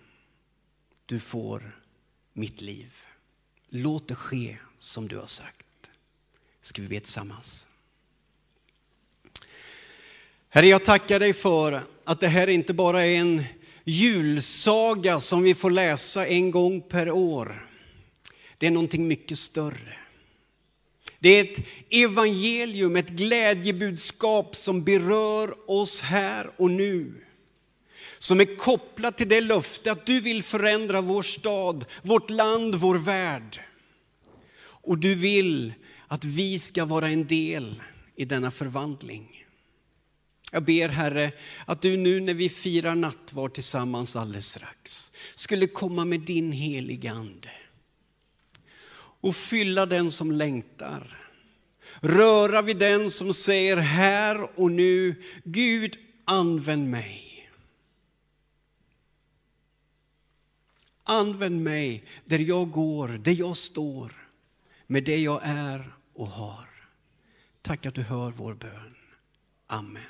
Du 1.06 1.20
får 1.20 1.79
mitt 2.32 2.60
liv. 2.60 2.92
Låt 3.68 4.08
det 4.08 4.14
ske 4.14 4.56
som 4.78 5.08
du 5.08 5.18
har 5.18 5.26
sagt. 5.26 5.66
Ska 6.60 6.82
vi 6.82 6.88
be 6.88 7.00
tillsammans? 7.00 7.66
Herre, 10.48 10.66
jag 10.66 10.84
tackar 10.84 11.20
dig 11.20 11.32
för 11.32 11.82
att 12.04 12.20
det 12.20 12.28
här 12.28 12.46
inte 12.46 12.74
bara 12.74 13.06
är 13.06 13.16
en 13.16 13.44
julsaga 13.84 15.20
som 15.20 15.42
vi 15.42 15.54
får 15.54 15.70
läsa 15.70 16.26
en 16.26 16.50
gång 16.50 16.80
per 16.80 17.10
år. 17.10 17.66
Det 18.58 18.66
är 18.66 18.70
någonting 18.70 19.08
mycket 19.08 19.38
större. 19.38 19.96
Det 21.18 21.28
är 21.28 21.44
ett 21.44 21.66
evangelium, 21.90 22.96
ett 22.96 23.08
glädjebudskap 23.08 24.56
som 24.56 24.84
berör 24.84 25.70
oss 25.70 26.00
här 26.00 26.50
och 26.56 26.70
nu. 26.70 27.24
Som 28.18 28.40
är 28.40 28.56
kopplat 28.56 29.16
till 29.16 29.28
det 29.28 29.40
löfte 29.40 29.92
att 29.92 30.06
du 30.06 30.20
vill 30.20 30.42
förändra 30.42 31.00
vår 31.00 31.22
stad, 31.22 31.84
vårt 32.02 32.30
land, 32.30 32.74
vår 32.74 32.98
värld. 32.98 33.60
Och 34.62 34.98
du 34.98 35.14
vill 35.14 35.72
att 36.08 36.24
vi 36.24 36.58
ska 36.58 36.84
vara 36.84 37.08
en 37.08 37.26
del 37.26 37.82
i 38.16 38.24
denna 38.24 38.50
förvandling. 38.50 39.44
Jag 40.52 40.64
ber 40.64 40.88
Herre 40.88 41.32
att 41.66 41.82
du 41.82 41.96
nu 41.96 42.20
när 42.20 42.34
vi 42.34 42.48
firar 42.48 42.94
nattvard 42.94 43.54
tillsammans 43.54 44.16
alldeles 44.16 44.46
strax 44.46 45.12
skulle 45.34 45.66
komma 45.66 46.04
med 46.04 46.20
din 46.20 46.52
heliga 46.52 47.12
Ande 47.12 47.50
och 49.20 49.36
fylla 49.36 49.86
den 49.86 50.10
som 50.10 50.32
längtar. 50.32 51.16
Röra 52.00 52.62
vid 52.62 52.76
den 52.76 53.10
som 53.10 53.34
säger 53.34 53.76
här 53.76 54.60
och 54.60 54.70
nu, 54.70 55.22
Gud 55.44 55.96
använd 56.24 56.90
mig. 56.90 57.29
Använd 61.12 61.62
mig 61.62 62.04
där 62.24 62.38
jag 62.38 62.70
går, 62.70 63.08
där 63.08 63.32
jag 63.32 63.56
står, 63.56 64.12
med 64.86 65.04
det 65.04 65.18
jag 65.18 65.40
är 65.44 65.94
och 66.14 66.26
har. 66.26 66.68
Tack 67.62 67.86
att 67.86 67.94
du 67.94 68.02
hör 68.02 68.32
vår 68.36 68.54
bön. 68.54 68.94
Amen. 69.66 70.02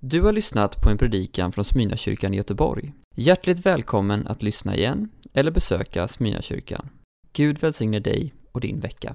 Du 0.00 0.22
har 0.22 0.32
lyssnat 0.32 0.82
på 0.82 0.90
en 0.90 0.98
predikan 0.98 1.52
från 1.52 1.64
Smyrnakyrkan 1.64 2.34
i 2.34 2.36
Göteborg. 2.36 2.92
Hjärtligt 3.16 3.66
välkommen 3.66 4.26
att 4.26 4.42
lyssna 4.42 4.76
igen 4.76 5.08
eller 5.32 5.50
besöka 5.50 6.08
Smyrnakyrkan. 6.08 6.88
Gud 7.32 7.58
välsigne 7.58 8.00
dig 8.00 8.34
och 8.52 8.60
din 8.60 8.80
vecka. 8.80 9.14